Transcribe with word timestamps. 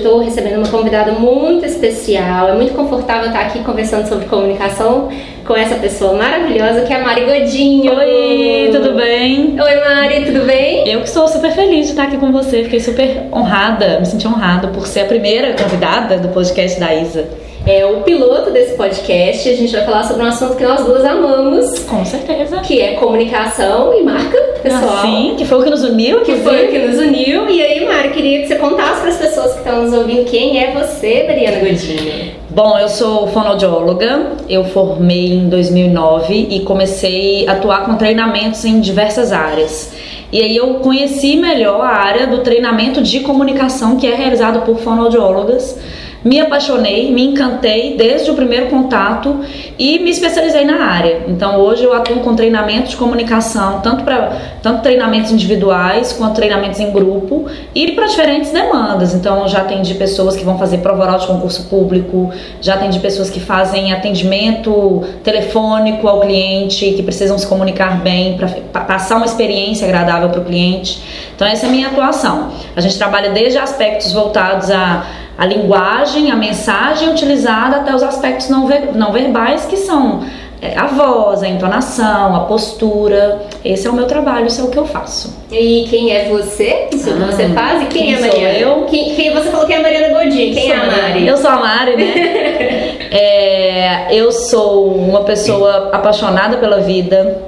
estou 0.00 0.18
recebendo 0.18 0.56
uma 0.56 0.68
convidada 0.68 1.12
muito 1.12 1.64
especial. 1.64 2.48
É 2.48 2.54
muito 2.54 2.74
confortável 2.74 3.28
estar 3.28 3.40
aqui 3.40 3.60
conversando 3.60 4.08
sobre 4.08 4.26
comunicação 4.26 5.08
com 5.46 5.54
essa 5.54 5.76
pessoa 5.76 6.14
maravilhosa 6.14 6.82
que 6.82 6.92
é 6.92 6.96
a 6.96 7.04
Mari 7.04 7.24
Godinho. 7.24 7.94
Oi, 7.94 8.70
tudo 8.72 8.94
bem? 8.94 9.56
Oi, 9.60 9.76
Mari, 9.76 10.24
tudo 10.24 10.44
bem? 10.46 10.88
Eu 10.88 11.00
que 11.00 11.08
estou 11.08 11.28
super 11.28 11.52
feliz 11.52 11.86
de 11.86 11.92
estar 11.92 12.04
aqui 12.04 12.16
com 12.16 12.32
você. 12.32 12.64
Fiquei 12.64 12.80
super 12.80 13.24
honrada, 13.32 14.00
me 14.00 14.06
senti 14.06 14.26
honrada 14.26 14.68
por 14.68 14.86
ser 14.86 15.00
a 15.00 15.04
primeira 15.04 15.54
convidada 15.54 16.18
do 16.18 16.28
podcast 16.28 16.80
da 16.80 16.94
Isa 16.94 17.49
é 17.66 17.84
o 17.84 18.02
piloto 18.02 18.50
desse 18.50 18.74
podcast. 18.76 19.48
A 19.48 19.56
gente 19.56 19.72
vai 19.72 19.84
falar 19.84 20.04
sobre 20.04 20.22
um 20.22 20.26
assunto 20.26 20.56
que 20.56 20.64
nós 20.64 20.84
duas 20.84 21.04
amamos. 21.04 21.80
Com 21.80 22.04
certeza. 22.04 22.58
Que 22.58 22.80
é 22.80 22.94
comunicação 22.94 23.92
e 23.94 24.02
marca 24.02 24.38
pessoal. 24.62 24.98
Ah, 24.98 25.02
sim, 25.02 25.34
que 25.36 25.44
foi 25.44 25.58
o 25.58 25.62
que 25.62 25.70
nos 25.70 25.82
uniu. 25.82 26.22
Que 26.22 26.36
foi 26.36 26.66
o 26.66 26.68
que 26.70 26.78
nos 26.78 26.98
uniu. 26.98 27.48
E 27.48 27.62
aí, 27.62 27.84
Mari, 27.84 28.10
queria 28.10 28.40
que 28.40 28.48
você 28.48 28.56
contasse 28.56 29.00
para 29.00 29.10
as 29.10 29.18
pessoas 29.18 29.52
que 29.52 29.58
estão 29.58 29.82
nos 29.82 29.92
ouvindo 29.92 30.24
quem 30.24 30.62
é 30.62 30.72
você, 30.72 31.24
Mariana 31.26 31.58
Godinho. 31.60 32.32
Bom, 32.50 32.78
eu 32.78 32.88
sou 32.88 33.28
fonoaudióloga, 33.28 34.32
eu 34.48 34.64
formei 34.64 35.34
em 35.34 35.48
2009 35.48 36.48
e 36.50 36.60
comecei 36.60 37.48
a 37.48 37.52
atuar 37.52 37.84
com 37.84 37.94
treinamentos 37.94 38.64
em 38.64 38.80
diversas 38.80 39.32
áreas. 39.32 39.92
E 40.32 40.40
aí 40.40 40.56
eu 40.56 40.74
conheci 40.74 41.36
melhor 41.36 41.80
a 41.80 41.88
área 41.88 42.26
do 42.26 42.38
treinamento 42.38 43.02
de 43.02 43.20
comunicação 43.20 43.96
que 43.96 44.06
é 44.06 44.14
realizado 44.14 44.62
por 44.62 44.78
fonoaudiólogas 44.78 45.76
me 46.24 46.38
apaixonei, 46.40 47.10
me 47.10 47.24
encantei 47.24 47.96
desde 47.96 48.30
o 48.30 48.34
primeiro 48.34 48.66
contato 48.66 49.40
e 49.78 49.98
me 49.98 50.10
especializei 50.10 50.64
na 50.64 50.84
área. 50.84 51.24
Então 51.28 51.58
hoje 51.58 51.84
eu 51.84 51.94
atuo 51.94 52.20
com 52.20 52.34
treinamentos 52.34 52.90
de 52.90 52.96
comunicação, 52.96 53.80
tanto 53.80 54.04
para 54.04 54.38
tanto 54.62 54.82
treinamentos 54.82 55.30
individuais 55.32 56.12
quanto 56.12 56.34
treinamentos 56.34 56.78
em 56.78 56.90
grupo 56.90 57.46
e 57.74 57.92
para 57.92 58.06
diferentes 58.06 58.50
demandas. 58.50 59.14
Então 59.14 59.48
já 59.48 59.60
atendi 59.60 59.94
pessoas 59.94 60.36
que 60.36 60.44
vão 60.44 60.58
fazer 60.58 60.78
prova 60.78 61.02
oral 61.02 61.18
de 61.18 61.26
concurso 61.26 61.64
público, 61.68 62.30
já 62.60 62.74
atendi 62.74 62.98
pessoas 62.98 63.30
que 63.30 63.40
fazem 63.40 63.92
atendimento 63.92 65.02
telefônico 65.24 66.06
ao 66.06 66.20
cliente, 66.20 66.92
que 66.92 67.02
precisam 67.02 67.38
se 67.38 67.46
comunicar 67.46 68.00
bem 68.02 68.36
para 68.36 68.82
passar 68.82 69.16
uma 69.16 69.26
experiência 69.26 69.86
agradável 69.86 70.28
para 70.28 70.40
o 70.40 70.44
cliente. 70.44 71.02
Então 71.34 71.48
essa 71.48 71.64
é 71.64 71.68
a 71.68 71.72
minha 71.72 71.88
atuação. 71.88 72.50
A 72.76 72.80
gente 72.82 72.98
trabalha 72.98 73.30
desde 73.30 73.58
aspectos 73.58 74.12
voltados 74.12 74.70
a 74.70 75.19
a 75.40 75.46
linguagem, 75.46 76.30
a 76.30 76.36
mensagem 76.36 77.08
utilizada 77.08 77.78
até 77.78 77.94
os 77.94 78.02
aspectos 78.02 78.50
não, 78.50 78.66
ver, 78.66 78.94
não 78.94 79.10
verbais 79.10 79.64
que 79.64 79.78
são 79.78 80.20
é, 80.60 80.76
a 80.78 80.86
voz, 80.88 81.42
a 81.42 81.48
entonação, 81.48 82.36
a 82.36 82.40
postura. 82.40 83.40
Esse 83.64 83.86
é 83.86 83.90
o 83.90 83.94
meu 83.94 84.06
trabalho, 84.06 84.48
isso 84.48 84.60
é 84.60 84.64
o 84.64 84.68
que 84.68 84.76
eu 84.76 84.84
faço. 84.84 85.34
E 85.50 85.86
quem 85.88 86.14
é 86.14 86.28
você? 86.28 86.88
Isso 86.92 87.08
ah, 87.08 87.14
que 87.14 87.32
você 87.32 87.48
faz? 87.54 87.82
E 87.82 87.86
quem, 87.86 88.02
quem 88.02 88.12
é 88.12 88.18
a 88.18 88.20
Mariana? 88.20 88.58
eu? 88.58 88.84
Quem, 88.84 89.14
quem, 89.14 89.32
você 89.32 89.48
falou 89.48 89.66
que 89.66 89.72
é 89.72 89.78
a 89.78 89.82
Mariana 89.82 90.08
Godinho. 90.08 90.54
Quem 90.54 90.66
sou 90.66 90.74
é 90.74 90.76
a 90.76 90.86
Mari? 90.86 91.26
Eu 91.26 91.36
sou 91.38 91.50
a 91.50 91.56
Mari, 91.56 91.96
né? 91.96 92.98
é, 93.10 94.14
eu 94.14 94.30
sou 94.32 94.92
uma 94.92 95.24
pessoa 95.24 95.88
apaixonada 95.90 96.58
pela 96.58 96.80
vida. 96.80 97.38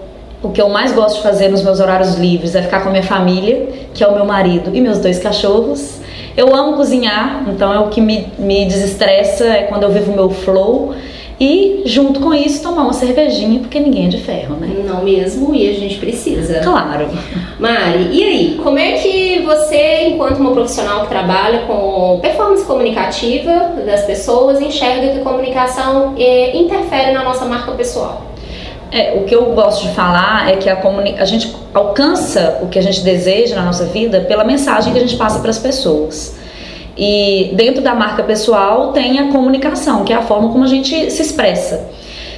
O 0.42 0.48
que 0.48 0.62
eu 0.62 0.70
mais 0.70 0.92
gosto 0.92 1.16
de 1.16 1.22
fazer 1.22 1.50
nos 1.50 1.62
meus 1.62 1.78
horários 1.78 2.14
livres 2.14 2.54
é 2.54 2.62
ficar 2.62 2.80
com 2.80 2.88
a 2.88 2.92
minha 2.92 3.04
família, 3.04 3.68
que 3.92 4.02
é 4.02 4.08
o 4.08 4.14
meu 4.14 4.24
marido 4.24 4.70
e 4.74 4.80
meus 4.80 4.98
dois 4.98 5.18
cachorros. 5.18 6.00
Eu 6.36 6.54
amo 6.54 6.76
cozinhar, 6.76 7.44
então 7.48 7.72
é 7.72 7.78
o 7.78 7.88
que 7.88 8.00
me, 8.00 8.26
me 8.38 8.64
desestressa, 8.64 9.44
é 9.46 9.62
quando 9.64 9.82
eu 9.84 9.90
vivo 9.90 10.12
o 10.12 10.14
meu 10.14 10.30
flow. 10.30 10.94
E 11.40 11.82
junto 11.86 12.20
com 12.20 12.32
isso 12.32 12.62
tomar 12.62 12.82
uma 12.82 12.92
cervejinha, 12.92 13.58
porque 13.58 13.80
ninguém 13.80 14.06
é 14.06 14.08
de 14.08 14.18
ferro, 14.18 14.54
né? 14.54 14.68
Não 14.86 15.02
mesmo, 15.02 15.52
e 15.52 15.68
a 15.68 15.72
gente 15.72 15.98
precisa. 15.98 16.60
Claro. 16.60 17.08
Mari, 17.58 18.10
e 18.12 18.22
aí, 18.22 18.60
como 18.62 18.78
é 18.78 18.92
que 18.92 19.40
você, 19.40 20.08
enquanto 20.08 20.38
uma 20.38 20.52
profissional 20.52 21.02
que 21.02 21.08
trabalha 21.08 21.62
com 21.66 22.20
performance 22.22 22.64
comunicativa 22.64 23.72
das 23.84 24.04
pessoas, 24.04 24.60
enxerga 24.60 25.14
que 25.14 25.18
a 25.18 25.22
comunicação 25.22 26.14
é, 26.16 26.56
interfere 26.56 27.10
na 27.10 27.24
nossa 27.24 27.44
marca 27.44 27.72
pessoal? 27.72 28.31
É, 28.92 29.14
o 29.16 29.24
que 29.24 29.34
eu 29.34 29.46
gosto 29.54 29.88
de 29.88 29.94
falar 29.94 30.50
é 30.50 30.56
que 30.56 30.68
a, 30.68 30.78
a 31.18 31.24
gente 31.24 31.56
alcança 31.72 32.58
o 32.60 32.68
que 32.68 32.78
a 32.78 32.82
gente 32.82 33.00
deseja 33.00 33.56
na 33.56 33.62
nossa 33.62 33.86
vida 33.86 34.20
pela 34.20 34.44
mensagem 34.44 34.92
que 34.92 34.98
a 34.98 35.00
gente 35.00 35.16
passa 35.16 35.38
para 35.38 35.48
as 35.48 35.58
pessoas. 35.58 36.36
E 36.94 37.52
dentro 37.54 37.80
da 37.80 37.94
marca 37.94 38.22
pessoal 38.22 38.92
tem 38.92 39.18
a 39.18 39.32
comunicação, 39.32 40.04
que 40.04 40.12
é 40.12 40.16
a 40.16 40.20
forma 40.20 40.50
como 40.50 40.62
a 40.62 40.66
gente 40.66 41.10
se 41.10 41.22
expressa. 41.22 41.88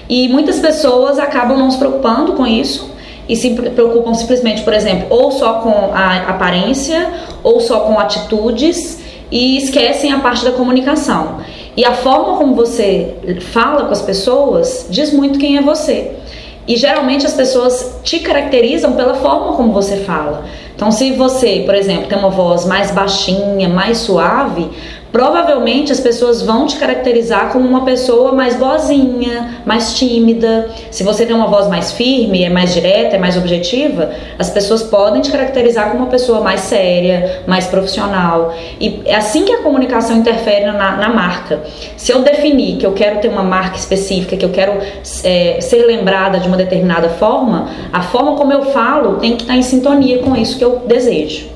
E 0.09 0.29
muitas 0.29 0.61
pessoas 0.61 1.19
acabam 1.19 1.59
não 1.59 1.73
se 1.73 1.77
preocupando 1.77 2.35
com 2.35 2.47
isso 2.47 2.89
e 3.29 3.35
se 3.35 3.51
preocupam 3.51 4.15
simplesmente, 4.15 4.63
por 4.63 4.75
exemplo, 4.75 5.09
ou 5.11 5.33
só 5.33 5.55
com 5.55 5.93
a 5.93 6.29
aparência 6.29 7.11
ou 7.43 7.61
só 7.61 7.81
com 7.81 7.99
atitudes 7.99 9.01
e 9.29 9.57
esquecem 9.57 10.13
a 10.13 10.21
parte 10.21 10.45
da 10.45 10.53
comunicação. 10.53 11.39
E 11.77 11.85
a 11.85 11.95
forma 11.95 12.37
como 12.37 12.55
você 12.55 13.17
fala 13.41 13.87
com 13.87 13.93
as 13.93 14.03
pessoas 14.03 14.87
diz 14.89 15.13
muito 15.13 15.37
quem 15.37 15.57
é 15.57 15.61
você. 15.61 16.23
E 16.67 16.77
geralmente 16.77 17.27
as 17.27 17.35
pessoas 17.35 18.01
te 18.03 18.21
caracterizam 18.21 18.93
pela 18.93 19.15
forma 19.15 19.55
como 19.57 19.73
você 19.73 19.99
fala. 19.99 20.45
Então, 20.75 20.91
se 20.91 21.13
você, 21.13 21.63
por 21.65 21.75
exemplo, 21.75 22.09
tem 22.09 22.19
uma 22.19 22.31
voz 22.31 22.65
mais 22.65 22.91
baixinha, 22.91 23.69
mais 23.69 23.99
suave, 23.99 24.69
provavelmente 25.15 25.93
as 25.93 26.01
pessoas 26.01 26.43
vão 26.43 26.67
te 26.67 26.75
caracterizar 26.75 27.53
como 27.53 27.69
uma 27.69 27.85
pessoa 27.85 28.33
mais 28.33 28.57
boazinha, 28.57 29.61
mais 29.65 29.95
tímida. 29.95 30.69
Se 30.91 31.05
você 31.05 31.25
tem 31.25 31.37
uma 31.37 31.47
voz 31.47 31.69
mais 31.69 31.93
firme, 31.93 32.43
é 32.43 32.51
mais 32.51 32.75
direta, 32.75 33.15
é 33.15 33.19
mais 33.21 33.37
objetiva, 33.37 34.11
as 34.37 34.51
pessoas 34.51 34.83
podem 34.83 35.23
te 35.23 35.31
caracterizar 35.31 35.91
como 35.91 36.03
uma 36.03 36.11
pessoa 36.11 36.41
mais 36.41 36.63
séria, 36.63 37.43
mais 37.47 37.69
profissional. 37.69 38.53
E 38.81 39.03
é 39.05 39.15
assim 39.15 39.45
que 39.45 39.53
a 39.53 39.59
comunicação 39.59 40.17
interfere 40.17 40.65
na, 40.73 40.97
na 40.97 41.09
marca. 41.11 41.63
Se 41.97 42.11
eu 42.11 42.23
definir 42.23 42.79
que 42.79 42.85
eu 42.85 42.93
quero 42.93 43.21
ter 43.21 43.29
uma 43.29 43.45
marca 43.45 43.77
específica, 43.77 44.37
que 44.37 44.45
eu 44.45 44.51
quero 44.51 44.81
é, 45.23 45.61
ser 45.61 45.87
lembrada 45.87 46.41
de 46.41 46.49
uma 46.49 46.57
determinada 46.57 47.09
forma, 47.11 47.69
a 47.93 48.03
forma 48.03 48.35
como 48.35 48.53
eu 48.53 48.65
falo 48.65 49.19
tem 49.19 49.37
que 49.37 49.45
estar 49.45 49.55
em 49.55 49.63
sintonia 49.63 50.19
com 50.19 50.35
isso 50.35 50.59
que 50.59 50.65
eu 50.65 50.83
desejo. 50.85 51.54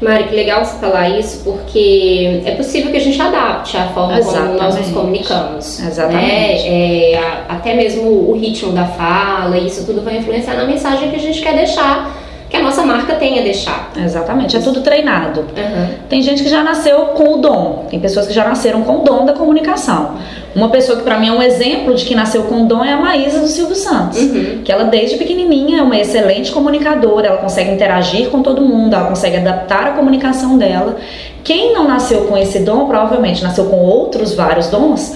Mari, 0.00 0.24
que 0.24 0.34
legal 0.34 0.64
você 0.64 0.78
falar 0.78 1.08
isso, 1.08 1.42
porque 1.42 2.42
é 2.44 2.50
possível 2.54 2.90
que 2.90 2.98
a 2.98 3.00
gente 3.00 3.20
adapte 3.20 3.76
a 3.78 3.88
forma 3.88 4.18
Exatamente. 4.18 4.48
como 4.48 4.62
nós 4.62 4.76
nos 4.76 4.90
comunicamos. 4.90 5.78
Né? 5.78 5.88
Exatamente. 5.88 6.68
Né? 6.68 7.12
É, 7.12 7.44
até 7.48 7.74
mesmo 7.74 8.10
o 8.10 8.32
ritmo 8.34 8.72
da 8.72 8.84
fala, 8.84 9.56
isso 9.56 9.86
tudo 9.86 10.02
vai 10.02 10.18
influenciar 10.18 10.54
na 10.54 10.64
mensagem 10.64 11.08
que 11.10 11.16
a 11.16 11.20
gente 11.20 11.40
quer 11.40 11.56
deixar 11.56 12.14
que 12.56 12.62
a 12.62 12.64
nossa 12.64 12.82
marca 12.82 13.14
tenha 13.14 13.42
deixar. 13.42 13.90
Exatamente, 13.96 14.56
é 14.56 14.60
tudo 14.60 14.80
treinado. 14.80 15.40
Uhum. 15.40 15.88
Tem 16.08 16.22
gente 16.22 16.42
que 16.42 16.48
já 16.48 16.62
nasceu 16.62 16.98
com 17.08 17.34
o 17.34 17.36
dom, 17.36 17.86
tem 17.90 18.00
pessoas 18.00 18.26
que 18.26 18.32
já 18.32 18.44
nasceram 18.44 18.82
com 18.82 19.00
o 19.00 19.04
dom 19.04 19.24
da 19.24 19.32
comunicação. 19.34 20.16
Uma 20.54 20.70
pessoa 20.70 20.98
que 20.98 21.04
para 21.04 21.18
mim 21.18 21.28
é 21.28 21.32
um 21.32 21.42
exemplo 21.42 21.94
de 21.94 22.04
que 22.04 22.14
nasceu 22.14 22.44
com 22.44 22.62
o 22.62 22.66
dom 22.66 22.82
é 22.82 22.92
a 22.92 22.96
Maísa 22.96 23.40
do 23.40 23.46
Silvio 23.46 23.76
Santos, 23.76 24.18
uhum. 24.18 24.62
que 24.64 24.72
ela 24.72 24.84
desde 24.84 25.16
pequenininha 25.16 25.80
é 25.80 25.82
uma 25.82 25.98
excelente 25.98 26.50
comunicadora, 26.50 27.28
ela 27.28 27.38
consegue 27.38 27.70
interagir 27.70 28.30
com 28.30 28.42
todo 28.42 28.62
mundo, 28.62 28.94
ela 28.94 29.08
consegue 29.08 29.36
adaptar 29.36 29.88
a 29.88 29.90
comunicação 29.90 30.56
dela. 30.56 30.96
Quem 31.44 31.74
não 31.74 31.86
nasceu 31.86 32.22
com 32.22 32.36
esse 32.36 32.60
dom, 32.60 32.86
provavelmente 32.86 33.42
nasceu 33.42 33.66
com 33.66 33.76
outros 33.84 34.34
vários 34.34 34.68
dons. 34.68 35.14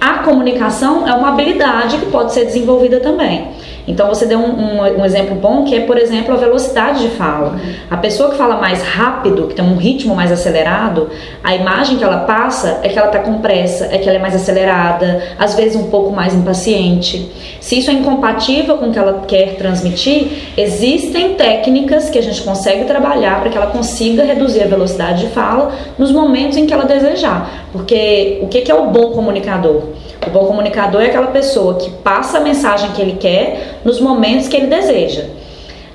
A 0.00 0.18
comunicação 0.18 1.06
é 1.06 1.14
uma 1.14 1.28
habilidade 1.28 1.96
que 1.98 2.06
pode 2.06 2.32
ser 2.32 2.44
desenvolvida 2.44 2.98
também. 2.98 3.52
Então 3.86 4.08
você 4.08 4.26
deu 4.26 4.38
um, 4.38 4.44
um, 4.44 5.00
um, 5.00 5.04
exemplo 5.04 5.34
bom 5.34 5.64
que 5.64 5.74
é, 5.74 5.80
por 5.80 5.98
exemplo, 5.98 6.32
a 6.32 6.36
velocidade 6.36 7.02
de 7.02 7.08
fala. 7.16 7.58
A 7.90 7.96
pessoa 7.96 8.30
que 8.30 8.36
fala 8.36 8.56
mais 8.56 8.82
rápido, 8.82 9.48
que 9.48 9.54
tem 9.54 9.64
um 9.64 9.76
ritmo 9.76 10.14
mais 10.14 10.30
acelerado, 10.30 11.10
a 11.42 11.54
imagem 11.54 11.96
que 11.96 12.04
ela 12.04 12.18
passa 12.18 12.80
é 12.82 12.88
que 12.88 12.98
ela 12.98 13.08
está 13.08 13.18
com 13.18 13.38
pressa, 13.38 13.88
é 13.90 13.98
que 13.98 14.08
ela 14.08 14.18
é 14.18 14.20
mais 14.20 14.34
acelerada, 14.34 15.22
às 15.38 15.54
vezes 15.54 15.74
um 15.76 15.90
pouco 15.90 16.12
mais 16.12 16.32
impaciente. 16.34 17.30
Se 17.60 17.78
isso 17.78 17.90
é 17.90 17.94
incompatível 17.94 18.78
com 18.78 18.86
o 18.86 18.92
que 18.92 18.98
ela 18.98 19.24
quer 19.26 19.56
transmitir, 19.56 20.52
existem 20.56 21.34
técnicas 21.34 22.08
que 22.08 22.18
a 22.18 22.22
gente 22.22 22.42
consegue 22.42 22.84
trabalhar 22.84 23.40
para 23.40 23.50
que 23.50 23.56
ela 23.56 23.68
consiga 23.68 24.24
reduzir 24.24 24.62
a 24.62 24.66
velocidade 24.66 25.26
de 25.26 25.32
fala 25.32 25.72
nos 25.98 26.12
momentos 26.12 26.56
em 26.56 26.66
que 26.66 26.72
ela 26.72 26.84
desejar. 26.84 27.68
Porque 27.72 28.38
o 28.42 28.48
que 28.48 28.70
é 28.70 28.74
o 28.74 28.86
bom 28.86 29.10
comunicador? 29.10 29.82
O 30.26 30.30
bom 30.30 30.46
comunicador 30.46 31.02
é 31.02 31.06
aquela 31.06 31.28
pessoa 31.28 31.74
que 31.74 31.90
passa 31.90 32.38
a 32.38 32.40
mensagem 32.40 32.90
que 32.92 33.02
ele 33.02 33.16
quer 33.18 33.80
nos 33.84 34.00
momentos 34.00 34.48
que 34.48 34.56
ele 34.56 34.68
deseja. 34.68 35.24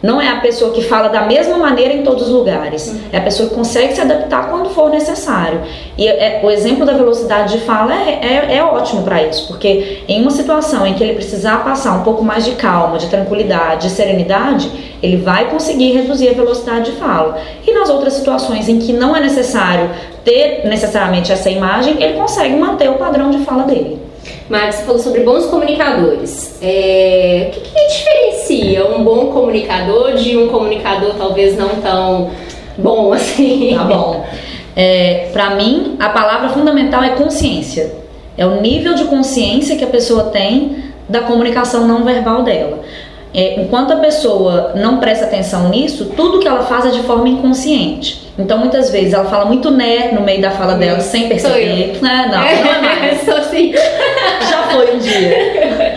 Não 0.02 0.22
é 0.22 0.30
a 0.30 0.40
pessoa 0.42 0.72
que 0.72 0.84
fala 0.84 1.10
da 1.10 1.22
mesma 1.22 1.58
maneira 1.58 1.94
em 1.94 2.04
todos 2.04 2.28
os 2.28 2.30
lugares. 2.30 2.88
Uhum. 2.88 3.00
É 3.12 3.18
a 3.18 3.22
pessoa 3.22 3.50
que 3.50 3.56
consegue 3.56 3.96
se 3.96 4.02
adaptar 4.02 4.50
quando 4.50 4.70
for 4.70 4.92
necessário. 4.92 5.62
E 5.98 6.08
é, 6.08 6.40
o 6.44 6.52
exemplo 6.52 6.86
da 6.86 6.94
velocidade 6.94 7.58
de 7.58 7.66
fala 7.66 7.94
é, 7.96 8.20
é, 8.22 8.58
é 8.58 8.64
ótimo 8.64 9.02
para 9.02 9.24
isso, 9.24 9.48
porque 9.48 10.04
em 10.08 10.22
uma 10.22 10.30
situação 10.30 10.86
em 10.86 10.94
que 10.94 11.04
ele 11.04 11.14
precisar 11.14 11.64
passar 11.64 11.94
um 11.94 12.04
pouco 12.04 12.24
mais 12.24 12.46
de 12.46 12.52
calma, 12.52 13.00
de 13.00 13.08
tranquilidade, 13.08 13.88
de 13.88 13.94
serenidade, 13.94 14.70
ele 15.02 15.18
vai 15.18 15.50
conseguir 15.50 15.94
reduzir 15.94 16.30
a 16.30 16.34
velocidade 16.34 16.92
de 16.92 16.98
fala. 16.98 17.40
E 17.66 17.74
nas 17.74 17.90
outras 17.90 18.14
situações 18.14 18.70
em 18.70 18.78
que 18.78 18.94
não 18.94 19.16
é 19.16 19.20
necessário 19.20 19.90
ter 20.24 20.62
necessariamente 20.66 21.32
essa 21.32 21.50
imagem, 21.50 21.96
ele 22.02 22.14
consegue 22.14 22.56
manter 22.56 22.90
o 22.90 22.96
padrão 22.96 23.32
de 23.32 23.40
fala 23.40 23.64
dele. 23.64 24.07
Marcos, 24.50 24.76
você 24.76 24.84
falou 24.84 25.02
sobre 25.02 25.22
bons 25.22 25.46
comunicadores. 25.48 26.58
É, 26.62 27.50
o 27.50 27.52
que, 27.52 27.60
que 27.60 27.88
diferencia 27.88 28.88
um 28.88 29.04
bom 29.04 29.28
comunicador 29.28 30.14
de 30.14 30.38
um 30.38 30.48
comunicador 30.48 31.16
talvez 31.18 31.58
não 31.58 31.82
tão 31.82 32.32
bom 32.78 33.12
assim? 33.14 33.76
Tá 33.76 33.84
bom. 33.84 34.26
É, 34.76 35.30
para 35.34 35.56
mim, 35.56 35.98
a 36.00 36.10
palavra 36.10 36.50
fundamental 36.50 37.04
é 37.04 37.10
consciência. 37.10 37.94
É 38.38 38.46
o 38.46 38.62
nível 38.62 38.94
de 38.94 39.06
consciência 39.06 39.76
que 39.76 39.84
a 39.84 39.88
pessoa 39.88 40.26
tem 40.26 40.84
da 41.10 41.22
comunicação 41.22 41.88
não 41.88 42.04
verbal 42.04 42.44
dela. 42.44 42.80
É, 43.38 43.62
enquanto 43.62 43.94
a 43.94 43.98
pessoa 43.98 44.72
não 44.74 44.98
presta 44.98 45.26
atenção 45.26 45.70
nisso, 45.70 46.12
tudo 46.18 46.40
que 46.40 46.48
ela 46.48 46.64
faz 46.64 46.88
é 46.88 46.90
de 46.90 47.04
forma 47.04 47.30
inconsciente. 47.30 48.28
Então, 48.36 48.58
muitas 48.58 48.90
vezes, 48.90 49.14
ela 49.14 49.26
fala 49.26 49.46
muito 49.46 49.70
né 49.70 50.12
no 50.12 50.22
meio 50.22 50.42
da 50.42 50.50
fala 50.50 50.74
dela, 50.74 51.00
sem 51.02 51.30
perceber. 51.30 52.00
Não, 52.02 52.10
não, 52.10 52.32
não 52.32 52.42
é 52.42 52.82
mais. 52.82 53.22
Sou 53.26 53.36
assim. 53.36 53.74
Já 54.50 54.64
foi 54.72 54.96
um 54.96 54.98
dia. 54.98 55.96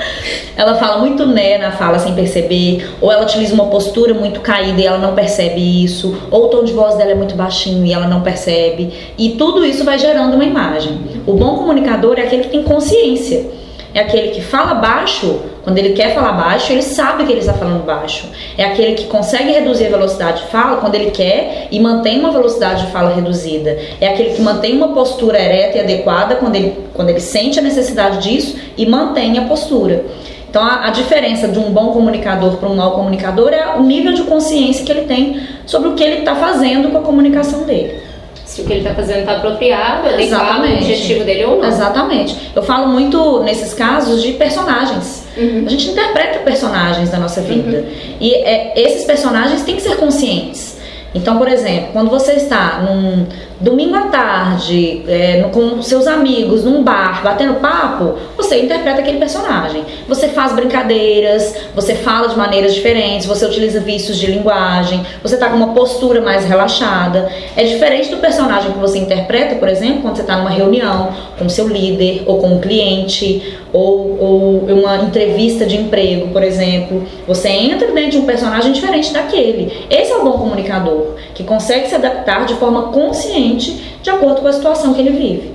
Ela 0.54 0.74
fala 0.74 0.98
muito 0.98 1.24
né 1.24 1.56
na 1.56 1.72
fala 1.72 1.98
sem 1.98 2.14
perceber, 2.14 2.86
ou 3.00 3.10
ela 3.10 3.22
utiliza 3.22 3.54
uma 3.54 3.68
postura 3.68 4.12
muito 4.12 4.40
caída 4.40 4.78
e 4.78 4.84
ela 4.84 4.98
não 4.98 5.14
percebe 5.14 5.82
isso, 5.82 6.14
ou 6.30 6.44
o 6.44 6.48
tom 6.48 6.62
de 6.62 6.74
voz 6.74 6.96
dela 6.96 7.12
é 7.12 7.14
muito 7.14 7.34
baixinho 7.34 7.86
e 7.86 7.92
ela 7.94 8.06
não 8.06 8.20
percebe. 8.20 8.92
E 9.16 9.30
tudo 9.30 9.64
isso 9.64 9.82
vai 9.82 9.98
gerando 9.98 10.34
uma 10.34 10.44
imagem. 10.44 11.00
O 11.26 11.32
bom 11.32 11.56
comunicador 11.56 12.18
é 12.18 12.24
aquele 12.24 12.42
que 12.42 12.50
tem 12.50 12.62
consciência 12.62 13.58
é 13.92 14.00
aquele 14.00 14.28
que 14.28 14.40
fala 14.40 14.74
baixo, 14.74 15.40
quando 15.62 15.78
ele 15.78 15.90
quer 15.90 16.14
falar 16.14 16.32
baixo, 16.32 16.72
ele 16.72 16.82
sabe 16.82 17.24
que 17.24 17.32
ele 17.32 17.40
está 17.40 17.52
falando 17.52 17.84
baixo. 17.84 18.28
É 18.56 18.64
aquele 18.64 18.94
que 18.94 19.04
consegue 19.04 19.52
reduzir 19.52 19.86
a 19.86 19.90
velocidade 19.90 20.42
de 20.42 20.48
fala 20.48 20.78
quando 20.78 20.94
ele 20.94 21.10
quer 21.10 21.68
e 21.70 21.78
mantém 21.78 22.18
uma 22.18 22.30
velocidade 22.30 22.86
de 22.86 22.92
fala 22.92 23.14
reduzida. 23.14 23.78
É 24.00 24.08
aquele 24.08 24.30
que 24.30 24.40
mantém 24.40 24.76
uma 24.76 24.88
postura 24.88 25.38
ereta 25.38 25.78
e 25.78 25.80
adequada 25.80 26.36
quando 26.36 26.56
ele, 26.56 26.78
quando 26.94 27.10
ele 27.10 27.20
sente 27.20 27.58
a 27.58 27.62
necessidade 27.62 28.18
disso 28.18 28.56
e 28.76 28.86
mantém 28.86 29.38
a 29.38 29.42
postura. 29.42 30.04
Então, 30.48 30.62
a, 30.62 30.86
a 30.86 30.90
diferença 30.90 31.46
de 31.46 31.58
um 31.58 31.70
bom 31.70 31.92
comunicador 31.92 32.56
para 32.56 32.68
um 32.68 32.76
mau 32.76 32.92
comunicador 32.92 33.52
é 33.52 33.76
o 33.76 33.82
nível 33.82 34.12
de 34.14 34.22
consciência 34.22 34.84
que 34.84 34.90
ele 34.90 35.02
tem 35.02 35.42
sobre 35.66 35.90
o 35.90 35.94
que 35.94 36.02
ele 36.02 36.20
está 36.20 36.34
fazendo 36.34 36.90
com 36.90 36.98
a 36.98 37.02
comunicação 37.02 37.64
dele 37.64 38.10
se 38.50 38.62
o 38.62 38.64
que 38.64 38.72
ele 38.72 38.80
está 38.80 38.92
fazendo 38.94 39.20
está 39.20 39.36
apropriado, 39.36 40.08
adequado 40.08 40.64
ao 40.64 40.72
objetivo 40.72 41.24
dele 41.24 41.44
ou 41.44 41.60
não. 41.60 41.68
Exatamente. 41.68 42.50
Eu 42.52 42.64
falo 42.64 42.88
muito 42.88 43.44
nesses 43.44 43.72
casos 43.72 44.20
de 44.20 44.32
personagens. 44.32 45.19
Uhum. 45.36 45.64
A 45.66 45.70
gente 45.70 45.88
interpreta 45.90 46.40
personagens 46.40 47.10
da 47.10 47.18
nossa 47.18 47.40
vida. 47.40 47.78
Uhum. 47.78 48.16
E 48.20 48.34
é, 48.34 48.72
esses 48.76 49.04
personagens 49.04 49.62
têm 49.62 49.76
que 49.76 49.82
ser 49.82 49.96
conscientes. 49.96 50.78
Então, 51.14 51.38
por 51.38 51.48
exemplo, 51.48 51.90
quando 51.92 52.10
você 52.10 52.32
está 52.32 52.80
num 52.82 53.26
domingo 53.60 53.94
à 53.94 54.06
tarde, 54.06 55.02
é, 55.06 55.42
com 55.52 55.82
seus 55.82 56.06
amigos, 56.06 56.64
num 56.64 56.82
bar, 56.82 57.22
batendo 57.22 57.54
papo, 57.60 58.14
você 58.36 58.62
interpreta 58.62 59.00
aquele 59.00 59.18
personagem. 59.18 59.84
Você 60.08 60.28
faz 60.28 60.52
brincadeiras, 60.52 61.54
você 61.74 61.94
fala 61.94 62.28
de 62.28 62.36
maneiras 62.36 62.74
diferentes, 62.74 63.26
você 63.26 63.44
utiliza 63.44 63.80
vícios 63.80 64.16
de 64.16 64.26
linguagem, 64.26 65.04
você 65.22 65.34
está 65.34 65.50
com 65.50 65.56
uma 65.56 65.74
postura 65.74 66.22
mais 66.22 66.46
relaxada. 66.46 67.30
É 67.54 67.64
diferente 67.64 68.08
do 68.08 68.16
personagem 68.16 68.72
que 68.72 68.78
você 68.78 68.98
interpreta, 68.98 69.56
por 69.56 69.68
exemplo, 69.68 70.02
quando 70.02 70.16
você 70.16 70.22
está 70.22 70.36
numa 70.36 70.50
reunião 70.50 71.10
com 71.38 71.48
seu 71.48 71.68
líder, 71.68 72.22
ou 72.26 72.38
com 72.38 72.54
um 72.54 72.60
cliente, 72.60 73.58
ou, 73.72 74.18
ou 74.18 74.66
uma 74.68 74.96
entrevista 74.96 75.66
de 75.66 75.76
emprego, 75.76 76.28
por 76.28 76.42
exemplo. 76.42 77.04
Você 77.26 77.48
entra 77.48 77.92
dentro 77.92 78.12
de 78.12 78.18
um 78.18 78.26
personagem 78.26 78.72
diferente 78.72 79.12
daquele. 79.12 79.86
Esse 79.90 80.12
é 80.12 80.16
o 80.16 80.24
bom 80.24 80.32
comunicador, 80.32 81.14
que 81.34 81.44
consegue 81.44 81.88
se 81.88 81.94
adaptar 81.94 82.46
de 82.46 82.54
forma 82.54 82.84
consciente 82.84 83.49
de 83.56 84.10
acordo 84.10 84.40
com 84.40 84.48
a 84.48 84.52
situação 84.52 84.94
que 84.94 85.00
ele 85.00 85.10
vive. 85.10 85.54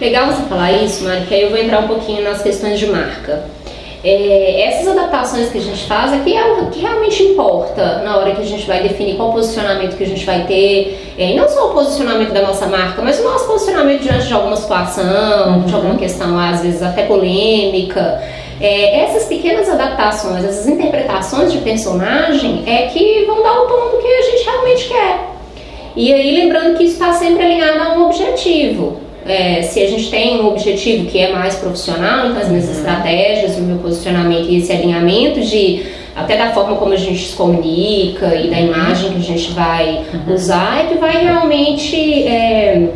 Legal 0.00 0.26
você 0.26 0.42
falar 0.42 0.72
isso, 0.72 1.04
Mari, 1.04 1.26
que 1.26 1.34
aí 1.34 1.42
eu 1.42 1.50
vou 1.50 1.58
entrar 1.58 1.80
um 1.80 1.88
pouquinho 1.88 2.22
nas 2.22 2.42
questões 2.42 2.78
de 2.78 2.86
marca. 2.86 3.44
É, 4.04 4.68
essas 4.68 4.86
adaptações 4.86 5.48
que 5.50 5.58
a 5.58 5.60
gente 5.60 5.84
faz 5.84 6.12
é 6.12 6.20
que 6.20 6.36
é 6.36 6.44
o 6.44 6.66
que 6.66 6.80
realmente 6.80 7.22
importa 7.22 8.02
na 8.04 8.16
hora 8.18 8.36
que 8.36 8.42
a 8.42 8.44
gente 8.44 8.64
vai 8.66 8.80
definir 8.80 9.16
qual 9.16 9.32
posicionamento 9.32 9.96
que 9.96 10.04
a 10.04 10.06
gente 10.06 10.24
vai 10.24 10.44
ter, 10.44 11.14
é, 11.18 11.34
não 11.34 11.48
só 11.48 11.70
o 11.70 11.72
posicionamento 11.72 12.32
da 12.32 12.42
nossa 12.42 12.66
marca, 12.66 13.02
mas 13.02 13.18
o 13.18 13.24
nosso 13.24 13.46
posicionamento 13.46 14.02
diante 14.02 14.28
de 14.28 14.34
alguma 14.34 14.54
situação, 14.54 15.54
uhum. 15.54 15.62
de 15.62 15.74
alguma 15.74 15.96
questão, 15.96 16.38
às 16.38 16.60
vezes 16.60 16.82
até 16.82 17.02
polêmica. 17.02 18.22
É, 18.60 19.00
essas 19.00 19.24
pequenas 19.24 19.68
adaptações, 19.68 20.44
essas 20.44 20.68
interpretações 20.68 21.50
de 21.50 21.58
personagem 21.58 22.62
é 22.66 22.86
que 22.86 23.24
vão 23.26 23.42
dar 23.42 23.60
o 23.60 23.66
tom 23.66 23.96
do 23.96 23.98
que 24.00 24.06
a 24.06 24.22
gente 24.22 24.44
realmente 24.44 24.88
quer. 24.88 25.35
E 25.96 26.12
aí, 26.12 26.36
lembrando 26.36 26.76
que 26.76 26.84
isso 26.84 26.94
está 26.94 27.14
sempre 27.14 27.42
alinhado 27.42 27.80
a 27.80 27.98
um 27.98 28.06
objetivo. 28.06 29.00
É, 29.26 29.62
se 29.62 29.82
a 29.82 29.88
gente 29.88 30.08
tem 30.08 30.40
um 30.40 30.48
objetivo 30.48 31.06
que 31.06 31.18
é 31.18 31.32
mais 31.32 31.56
profissional, 31.56 32.28
então 32.28 32.40
as 32.40 32.48
minhas 32.48 32.66
uhum. 32.66 32.72
estratégias, 32.72 33.56
o 33.56 33.62
meu 33.62 33.78
posicionamento 33.78 34.48
e 34.48 34.58
esse 34.58 34.70
alinhamento 34.70 35.40
de 35.40 35.84
até 36.14 36.36
da 36.36 36.52
forma 36.52 36.76
como 36.76 36.92
a 36.92 36.96
gente 36.96 37.28
se 37.28 37.34
comunica 37.34 38.34
e 38.36 38.48
da 38.48 38.60
imagem 38.60 39.10
que 39.12 39.18
a 39.18 39.22
gente 39.22 39.50
vai 39.50 40.04
uhum. 40.12 40.34
usar, 40.34 40.84
é 40.84 40.86
que 40.88 40.94
vai 40.98 41.24
realmente 41.24 42.22
é, 42.24 42.88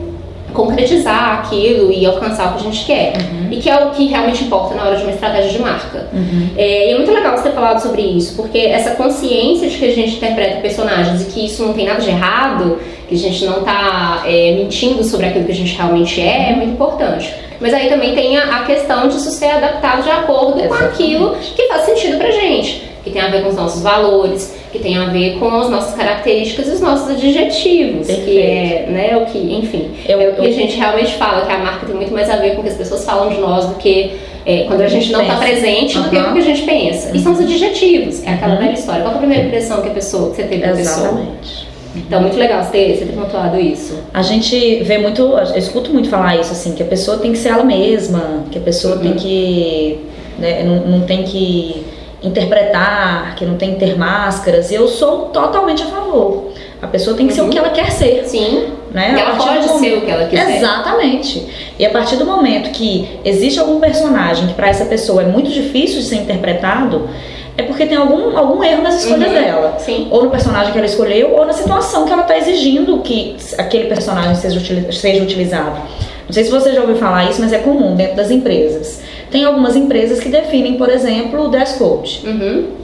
concretizar 0.60 1.40
aquilo 1.40 1.92
e 1.92 2.04
alcançar 2.04 2.48
o 2.48 2.52
que 2.54 2.60
a 2.60 2.70
gente 2.70 2.84
quer. 2.84 3.12
Uhum. 3.16 3.48
E 3.50 3.56
que 3.56 3.70
é 3.70 3.84
o 3.84 3.90
que 3.90 4.06
realmente 4.06 4.44
importa 4.44 4.74
na 4.74 4.84
hora 4.84 4.96
de 4.96 5.02
uma 5.02 5.12
estratégia 5.12 5.50
de 5.50 5.58
marca. 5.58 6.08
Uhum. 6.12 6.50
É, 6.56 6.90
e 6.90 6.92
é 6.92 6.96
muito 6.96 7.12
legal 7.12 7.36
você 7.36 7.44
ter 7.44 7.54
falado 7.54 7.80
sobre 7.80 8.02
isso, 8.02 8.36
porque 8.36 8.58
essa 8.58 8.90
consciência 8.92 9.68
de 9.68 9.76
que 9.76 9.84
a 9.84 9.94
gente 9.94 10.16
interpreta 10.16 10.60
personagens 10.60 11.22
e 11.22 11.24
que 11.26 11.46
isso 11.46 11.64
não 11.64 11.72
tem 11.72 11.86
nada 11.86 12.00
de 12.00 12.10
errado 12.10 12.78
que 13.08 13.16
a 13.16 13.18
gente 13.18 13.44
não 13.44 13.58
está 13.58 14.22
é, 14.24 14.52
mentindo 14.52 15.02
sobre 15.02 15.26
aquilo 15.26 15.44
que 15.44 15.50
a 15.50 15.54
gente 15.54 15.74
realmente 15.74 16.20
é, 16.20 16.50
é 16.50 16.56
muito 16.56 16.74
importante. 16.74 17.34
Mas 17.60 17.74
aí 17.74 17.88
também 17.88 18.14
tem 18.14 18.38
a, 18.38 18.60
a 18.60 18.64
questão 18.64 19.08
de 19.08 19.16
isso 19.16 19.30
ser 19.30 19.50
adaptado 19.50 20.02
de 20.02 20.10
acordo 20.10 20.60
Exatamente. 20.60 20.78
com 20.78 20.84
aquilo 20.86 21.36
que 21.56 21.66
faz 21.66 21.82
sentido 21.82 22.18
pra 22.18 22.30
gente, 22.30 22.88
que 23.02 23.10
tem 23.10 23.20
a 23.20 23.28
ver 23.28 23.42
com 23.42 23.48
os 23.48 23.56
nossos 23.56 23.82
valores, 23.82 24.59
que 24.72 24.78
tem 24.78 24.96
a 24.96 25.06
ver 25.06 25.38
com 25.38 25.48
as 25.48 25.68
nossas 25.68 25.94
características 25.94 26.68
e 26.68 26.70
os 26.70 26.80
nossos 26.80 27.10
adjetivos, 27.10 28.06
Perfeito. 28.06 28.24
que 28.24 28.38
é, 28.40 28.86
né, 28.88 29.16
o 29.16 29.26
que, 29.26 29.38
enfim, 29.38 29.90
eu, 30.08 30.20
é 30.20 30.28
o 30.28 30.34
que 30.34 30.40
eu... 30.40 30.44
a 30.44 30.50
gente 30.52 30.76
realmente 30.76 31.14
fala, 31.14 31.44
que 31.44 31.52
a 31.52 31.58
marca 31.58 31.86
tem 31.86 31.94
muito 31.94 32.12
mais 32.12 32.30
a 32.30 32.36
ver 32.36 32.54
com 32.54 32.60
o 32.60 32.62
que 32.62 32.70
as 32.70 32.76
pessoas 32.76 33.04
falam 33.04 33.30
de 33.30 33.40
nós 33.40 33.66
do 33.66 33.74
que 33.74 34.16
é, 34.46 34.64
quando 34.64 34.80
a 34.80 34.88
gente 34.88 35.12
não 35.12 35.22
está 35.22 35.36
presente 35.36 35.96
uhum. 35.96 36.04
do 36.04 36.10
que 36.10 36.16
o 36.16 36.32
que 36.32 36.38
a 36.38 36.42
gente 36.42 36.62
pensa. 36.62 37.10
E 37.14 37.18
são 37.18 37.32
os 37.32 37.40
adjetivos, 37.40 38.24
é 38.24 38.30
aquela 38.30 38.54
uhum. 38.54 38.60
velha 38.60 38.72
história. 38.72 39.02
Qual 39.02 39.12
é 39.12 39.16
a 39.16 39.18
primeira 39.18 39.44
impressão 39.44 39.82
que 39.82 39.88
a 39.88 39.92
pessoa, 39.92 40.30
que 40.30 40.36
você 40.36 40.44
teve 40.44 40.66
da 40.66 40.72
pessoa? 40.72 41.08
Exatamente. 41.08 41.70
Então, 41.96 42.20
muito 42.20 42.36
legal 42.36 42.62
você 42.62 42.70
ter, 42.70 42.96
você 42.96 43.04
ter 43.04 43.12
pontuado 43.12 43.58
isso. 43.58 43.98
A 44.14 44.22
gente 44.22 44.84
vê 44.84 44.98
muito, 44.98 45.22
eu 45.22 45.58
escuto 45.58 45.92
muito 45.92 46.08
falar 46.08 46.36
isso, 46.36 46.52
assim, 46.52 46.72
que 46.72 46.82
a 46.82 46.86
pessoa 46.86 47.18
tem 47.18 47.32
que 47.32 47.38
ser 47.38 47.48
ela 47.48 47.64
mesma, 47.64 48.44
que 48.50 48.58
a 48.58 48.60
pessoa 48.60 48.94
uhum. 48.94 49.02
tem 49.02 49.12
que. 49.14 49.98
Né, 50.38 50.62
não, 50.62 50.86
não 50.86 51.00
tem 51.00 51.24
que 51.24 51.84
interpretar, 52.22 53.34
que 53.36 53.44
não 53.44 53.56
tem 53.56 53.74
que 53.74 53.80
ter 53.80 53.96
máscaras. 53.96 54.70
Eu 54.70 54.86
sou 54.88 55.26
totalmente 55.26 55.82
a 55.82 55.86
favor. 55.86 56.50
A 56.82 56.86
pessoa 56.86 57.16
tem 57.16 57.26
que 57.26 57.32
uhum. 57.32 57.36
ser 57.36 57.44
o 57.44 57.48
que 57.50 57.58
ela 57.58 57.70
quer 57.70 57.90
ser. 57.90 58.24
Sim. 58.26 58.68
Né? 58.90 59.14
Ela 59.18 59.36
pode 59.36 59.68
ser 59.78 59.98
o 59.98 60.00
que 60.00 60.10
ela 60.10 60.26
quiser. 60.26 60.56
Exatamente. 60.56 61.46
E 61.78 61.86
a 61.86 61.90
partir 61.90 62.16
do 62.16 62.26
momento 62.26 62.70
que 62.70 63.20
existe 63.24 63.60
algum 63.60 63.78
personagem 63.78 64.48
que 64.48 64.54
para 64.54 64.68
essa 64.68 64.84
pessoa 64.84 65.22
é 65.22 65.26
muito 65.26 65.50
difícil 65.50 66.00
de 66.00 66.06
ser 66.06 66.16
interpretado, 66.16 67.08
é 67.56 67.62
porque 67.62 67.86
tem 67.86 67.96
algum, 67.96 68.36
algum 68.36 68.64
erro 68.64 68.82
nas 68.82 69.02
escolhas 69.02 69.28
uhum, 69.28 69.34
dela. 69.34 69.74
Sim. 69.78 70.08
Ou 70.10 70.24
no 70.24 70.30
personagem 70.30 70.72
que 70.72 70.78
ela 70.78 70.86
escolheu, 70.86 71.34
ou 71.34 71.44
na 71.44 71.52
situação 71.52 72.06
que 72.06 72.12
ela 72.12 72.22
está 72.22 72.36
exigindo 72.36 72.98
que 72.98 73.36
aquele 73.58 73.84
personagem 73.84 74.34
seja, 74.34 74.60
seja 74.92 75.22
utilizado. 75.22 75.78
Não 76.26 76.32
sei 76.32 76.44
se 76.44 76.50
você 76.50 76.72
já 76.72 76.80
ouviu 76.80 76.96
falar 76.96 77.28
isso, 77.28 77.40
mas 77.40 77.52
é 77.52 77.58
comum 77.58 77.94
dentro 77.94 78.16
das 78.16 78.30
empresas. 78.30 79.02
Tem 79.30 79.44
algumas 79.44 79.76
empresas 79.76 80.20
que 80.20 80.28
definem, 80.28 80.74
por 80.74 80.88
exemplo, 80.88 81.44
o 81.44 81.48
dress 81.48 81.78
code. 81.78 82.22
Uhum. 82.24 82.80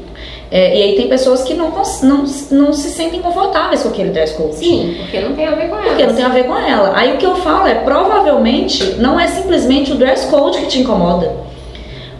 É, 0.50 0.78
e 0.78 0.82
aí 0.82 0.96
tem 0.96 1.08
pessoas 1.08 1.42
que 1.42 1.54
não, 1.54 1.72
não, 2.02 2.24
não 2.52 2.72
se 2.72 2.90
sentem 2.90 3.20
confortáveis 3.20 3.82
com 3.82 3.88
aquele 3.88 4.10
dress 4.10 4.34
code. 4.34 4.54
Sim, 4.54 4.94
porque 4.98 5.20
não 5.20 5.34
tem 5.34 5.46
a 5.46 5.54
ver 5.54 5.68
com 5.68 5.74
ela. 5.76 5.88
Porque 5.88 6.06
não 6.06 6.14
tem 6.14 6.24
a 6.24 6.28
ver 6.28 6.44
com 6.44 6.56
ela. 6.56 6.92
Aí 6.94 7.14
o 7.14 7.16
que 7.16 7.26
eu 7.26 7.34
falo 7.36 7.66
é, 7.66 7.74
provavelmente, 7.74 8.94
não 8.98 9.18
é 9.18 9.26
simplesmente 9.26 9.92
o 9.92 9.96
dress 9.96 10.26
code 10.28 10.58
que 10.58 10.66
te 10.66 10.80
incomoda. 10.80 11.32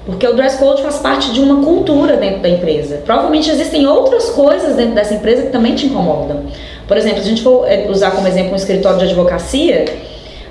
Porque 0.05 0.27
o 0.27 0.35
dress 0.35 0.57
code 0.59 0.83
faz 0.83 0.99
parte 0.99 1.33
de 1.33 1.41
uma 1.41 1.65
cultura 1.65 2.17
dentro 2.17 2.41
da 2.41 2.49
empresa. 2.49 3.03
Provavelmente 3.05 3.51
existem 3.51 3.87
outras 3.87 4.31
coisas 4.31 4.77
dentro 4.77 4.95
dessa 4.95 5.15
empresa 5.15 5.43
que 5.43 5.51
também 5.51 5.75
te 5.75 5.87
incomodam. 5.87 6.45
Por 6.87 6.97
exemplo, 6.97 7.19
se 7.19 7.27
a 7.27 7.29
gente 7.29 7.43
for 7.43 7.67
é, 7.67 7.87
usar 7.91 8.13
como 8.13 8.27
exemplo 8.27 8.53
um 8.53 8.57
escritório 8.57 8.99
de 8.99 9.05
advocacia, 9.05 9.85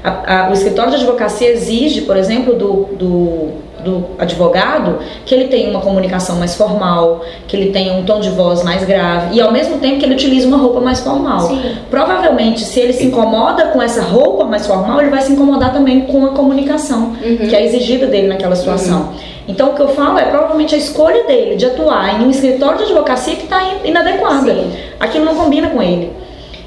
a, 0.03 0.45
a, 0.45 0.49
o 0.49 0.53
escritório 0.53 0.91
de 0.91 0.97
advocacia 0.97 1.49
exige, 1.49 2.01
por 2.01 2.17
exemplo, 2.17 2.53
do, 2.53 2.89
do, 2.97 3.49
do, 3.85 4.05
advogado 4.19 4.99
que 5.25 5.33
ele 5.33 5.47
tenha 5.47 5.69
uma 5.69 5.79
comunicação 5.79 6.37
mais 6.37 6.55
formal, 6.55 7.21
que 7.47 7.55
ele 7.55 7.71
tenha 7.71 7.93
um 7.93 8.03
tom 8.03 8.19
de 8.19 8.29
voz 8.29 8.63
mais 8.63 8.83
grave 8.83 9.35
e 9.35 9.41
ao 9.41 9.51
mesmo 9.51 9.77
tempo 9.77 9.99
que 9.99 10.05
ele 10.05 10.15
utilize 10.15 10.45
uma 10.45 10.57
roupa 10.57 10.81
mais 10.81 10.99
formal. 10.99 11.41
Sim. 11.41 11.77
Provavelmente, 11.89 12.61
se 12.61 12.79
ele 12.79 12.91
se 12.91 13.05
incomoda 13.05 13.67
com 13.67 13.81
essa 13.81 14.01
roupa 14.01 14.43
mais 14.43 14.67
formal, 14.67 14.99
ele 14.99 15.11
vai 15.11 15.21
se 15.21 15.31
incomodar 15.31 15.71
também 15.71 16.01
com 16.01 16.25
a 16.25 16.29
comunicação 16.29 17.13
uhum. 17.23 17.37
que 17.47 17.55
é 17.55 17.63
exigida 17.63 18.07
dele 18.07 18.27
naquela 18.27 18.55
situação. 18.55 19.01
Uhum. 19.01 19.35
Então, 19.47 19.69
o 19.69 19.73
que 19.75 19.81
eu 19.81 19.89
falo 19.89 20.17
é 20.17 20.25
provavelmente 20.25 20.73
a 20.73 20.77
escolha 20.77 21.23
dele 21.25 21.55
de 21.55 21.67
atuar 21.67 22.19
em 22.19 22.25
um 22.25 22.31
escritório 22.31 22.79
de 22.79 22.83
advocacia 22.85 23.35
que 23.35 23.43
está 23.43 23.61
inadequada. 23.83 24.53
Sim. 24.53 24.71
Aquilo 24.99 25.23
não 25.23 25.35
combina 25.35 25.69
com 25.69 25.81
ele. 25.81 26.11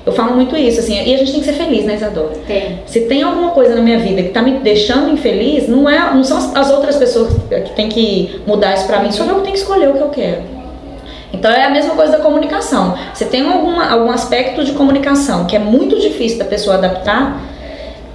Eu 0.09 0.13
falo 0.13 0.35
muito 0.35 0.57
isso, 0.57 0.81
assim, 0.81 0.95
e 1.05 1.15
a 1.15 1.19
gente 1.19 1.33
tem 1.33 1.41
que 1.41 1.47
ser 1.47 1.53
feliz, 1.53 1.85
né, 1.85 1.97
Isadora? 1.97 2.33
Tem. 2.47 2.81
Se 2.87 3.01
tem 3.01 3.23
alguma 3.23 3.51
coisa 3.51 3.75
na 3.75 3.83
minha 3.83 3.99
vida 3.99 4.23
que 4.23 4.29
está 4.29 4.41
me 4.41 4.53
deixando 4.53 5.11
infeliz, 5.11 5.69
não, 5.69 5.89
é, 5.89 5.99
não 6.15 6.25
são 6.25 6.39
as 6.55 6.71
outras 6.71 6.97
pessoas 6.97 7.35
que 7.35 7.73
têm 7.73 7.91
que 7.91 8.41
mudar 8.47 8.73
isso 8.73 8.87
para 8.87 9.01
mim, 9.01 9.13
sou 9.13 9.27
eu 9.27 9.35
que 9.35 9.41
tenho 9.43 9.53
que 9.53 9.61
escolher 9.61 9.91
o 9.91 9.93
que 9.93 10.01
eu 10.01 10.09
quero. 10.09 10.43
Então 11.31 11.51
é 11.51 11.65
a 11.65 11.69
mesma 11.69 11.95
coisa 11.95 12.13
da 12.13 12.21
comunicação. 12.21 12.97
Você 13.13 13.27
tem 13.27 13.47
alguma, 13.47 13.87
algum 13.91 14.11
aspecto 14.11 14.65
de 14.65 14.73
comunicação 14.73 15.45
que 15.45 15.55
é 15.55 15.59
muito 15.59 16.01
difícil 16.01 16.39
da 16.39 16.47
pessoa 16.47 16.77
adaptar 16.77 17.39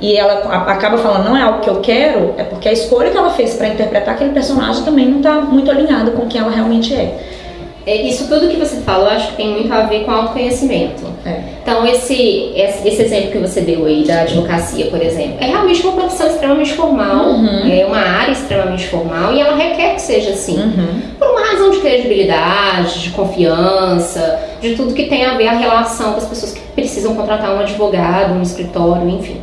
e 0.02 0.18
ela 0.18 0.52
acaba 0.72 0.98
falando 0.98 1.26
não 1.26 1.38
é 1.38 1.44
algo 1.44 1.60
que 1.60 1.70
eu 1.70 1.80
quero, 1.80 2.34
é 2.40 2.44
porque 2.44 2.68
a 2.68 2.74
escolha 2.74 3.12
que 3.12 3.18
ela 3.18 3.30
fez 3.30 3.54
para 3.54 3.68
interpretar 3.68 4.16
aquele 4.16 4.32
personagem 4.32 4.84
também 4.84 5.08
não 5.08 5.18
está 5.18 5.42
muito 5.42 5.70
alinhada 5.70 6.10
com 6.10 6.26
quem 6.26 6.42
ela 6.42 6.50
realmente 6.50 6.96
é. 6.96 7.43
É, 7.86 8.02
isso 8.02 8.28
tudo 8.28 8.50
que 8.50 8.56
você 8.56 8.78
falou, 8.78 9.08
acho 9.08 9.30
que 9.30 9.38
tem 9.38 9.50
muito 9.50 9.72
a 9.74 9.82
ver 9.82 10.06
com 10.06 10.12
autoconhecimento. 10.12 11.04
É. 11.26 11.42
Então, 11.62 11.86
esse, 11.86 12.52
esse 12.56 13.02
exemplo 13.02 13.32
que 13.32 13.38
você 13.38 13.62
deu 13.62 13.86
aí 13.86 14.04
da 14.06 14.22
advocacia, 14.22 14.88
por 14.88 15.02
exemplo, 15.02 15.38
é 15.40 15.46
realmente 15.48 15.82
uma 15.84 15.94
profissão 15.94 16.28
extremamente 16.28 16.74
formal, 16.74 17.26
uhum. 17.28 17.72
é 17.72 17.86
uma 17.86 18.00
área 18.00 18.32
extremamente 18.32 18.88
formal 18.88 19.34
e 19.34 19.42
ela 19.42 19.56
requer 19.56 19.96
que 19.96 20.02
seja 20.02 20.32
assim. 20.32 20.58
Uhum. 20.58 21.02
Por 21.20 21.30
uma 21.30 21.46
razão 21.46 21.72
de 21.72 21.80
credibilidade, 21.80 23.02
de 23.02 23.10
confiança, 23.12 24.40
de 24.62 24.76
tudo 24.76 24.94
que 24.94 25.08
tem 25.08 25.26
a 25.26 25.36
ver 25.36 25.48
a 25.48 25.54
relação 25.54 26.14
com 26.14 26.18
as 26.18 26.26
pessoas 26.26 26.54
que 26.54 26.62
precisam 26.74 27.16
contratar 27.16 27.54
um 27.56 27.60
advogado, 27.60 28.34
um 28.34 28.42
escritório, 28.42 29.10
enfim. 29.10 29.42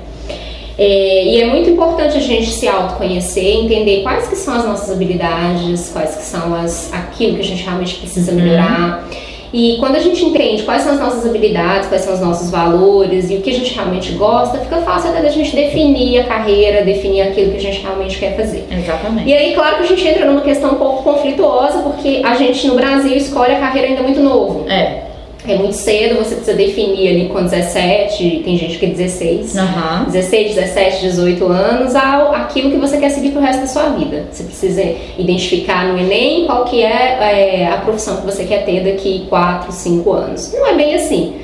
É, 0.82 1.25
e 1.26 1.42
é 1.42 1.46
muito 1.46 1.68
importante 1.68 2.16
a 2.16 2.20
gente 2.20 2.46
se 2.46 2.66
autoconhecer, 2.66 3.44
entender 3.44 4.02
quais 4.02 4.26
que 4.28 4.34
são 4.34 4.54
as 4.54 4.64
nossas 4.64 4.90
habilidades, 4.90 5.90
quais 5.92 6.16
que 6.16 6.22
são 6.22 6.54
as, 6.54 6.90
aquilo 6.94 7.34
que 7.34 7.42
a 7.42 7.44
gente 7.44 7.62
realmente 7.62 7.96
precisa 7.96 8.32
melhorar. 8.32 9.04
Uhum. 9.04 9.30
E 9.52 9.76
quando 9.78 9.96
a 9.96 9.99
gente 9.99 10.25
entende 10.25 10.62
quais 10.62 10.80
são 10.80 10.94
as 10.94 10.99
nossas 10.99 11.26
habilidades, 11.26 11.87
quais 11.87 12.02
são 12.02 12.14
os 12.14 12.20
nossos 12.20 12.50
valores 12.50 13.28
e 13.28 13.34
o 13.34 13.42
que 13.42 13.50
a 13.50 13.52
gente 13.52 13.75
realmente 13.75 14.12
gosta, 14.12 14.56
fica 14.56 14.78
fácil 14.78 15.10
até 15.10 15.20
da 15.20 15.28
gente 15.28 15.54
definir 15.54 16.20
a 16.20 16.25
carreira, 16.25 16.82
definir 16.82 17.20
aquilo 17.20 17.50
que 17.50 17.58
a 17.58 17.60
gente 17.60 17.82
realmente 17.82 18.16
quer 18.18 18.34
fazer. 18.34 18.66
Exatamente. 18.70 19.28
E 19.28 19.34
aí, 19.34 19.52
claro 19.52 19.76
que 19.76 19.82
a 19.82 19.87
gente 19.87 20.08
entra 20.08 20.25
numa 20.25 20.40
questão 20.40 20.72
um 20.72 20.76
pouco 20.76 21.02
conflituosa, 21.02 21.82
porque 21.82 22.22
a 22.25 22.37
gente 22.37 22.66
no 22.66 22.76
Brasil 22.76 23.14
escolhe 23.14 23.52
a 23.52 23.60
carreira 23.60 23.88
ainda 23.88 24.02
muito 24.02 24.20
novo. 24.20 24.64
É 24.66 25.10
é 25.47 25.56
muito 25.56 25.75
cedo, 25.75 26.16
você 26.16 26.35
precisa 26.35 26.56
definir 26.56 27.09
ali 27.09 27.28
com 27.28 27.42
17, 27.42 28.42
tem 28.44 28.59
gente 28.59 28.78
que 28.78 28.87
é 28.87 28.88
16, 28.90 29.54
uhum. 29.54 30.11
16, 30.11 30.54
17, 30.54 31.00
18 31.02 31.47
anos, 31.47 31.94
aquilo 31.97 32.70
que 32.70 32.76
você 32.76 32.99
quer 32.99 33.11
seguir 33.11 33.30
pro 33.30 33.40
resto 33.40 33.61
da 33.61 33.66
sua 33.66 33.88
vida. 33.90 34.26
Você 34.30 34.44
precisa 34.44 34.82
identificar 35.18 35.87
no 35.88 35.99
Enem 35.99 36.47
qual 36.47 36.64
que 36.64 36.82
é, 36.82 37.62
é 37.62 37.66
a 37.68 37.78
profissão 37.78 38.16
que 38.16 38.26
você 38.26 38.44
quer 38.44 38.64
ter 38.64 38.85
daqui 38.85 39.26
4, 39.28 39.73
5 39.73 40.12
anos. 40.12 40.52
Não 40.52 40.66
é 40.66 40.75
bem 40.75 40.94
assim. 40.94 41.37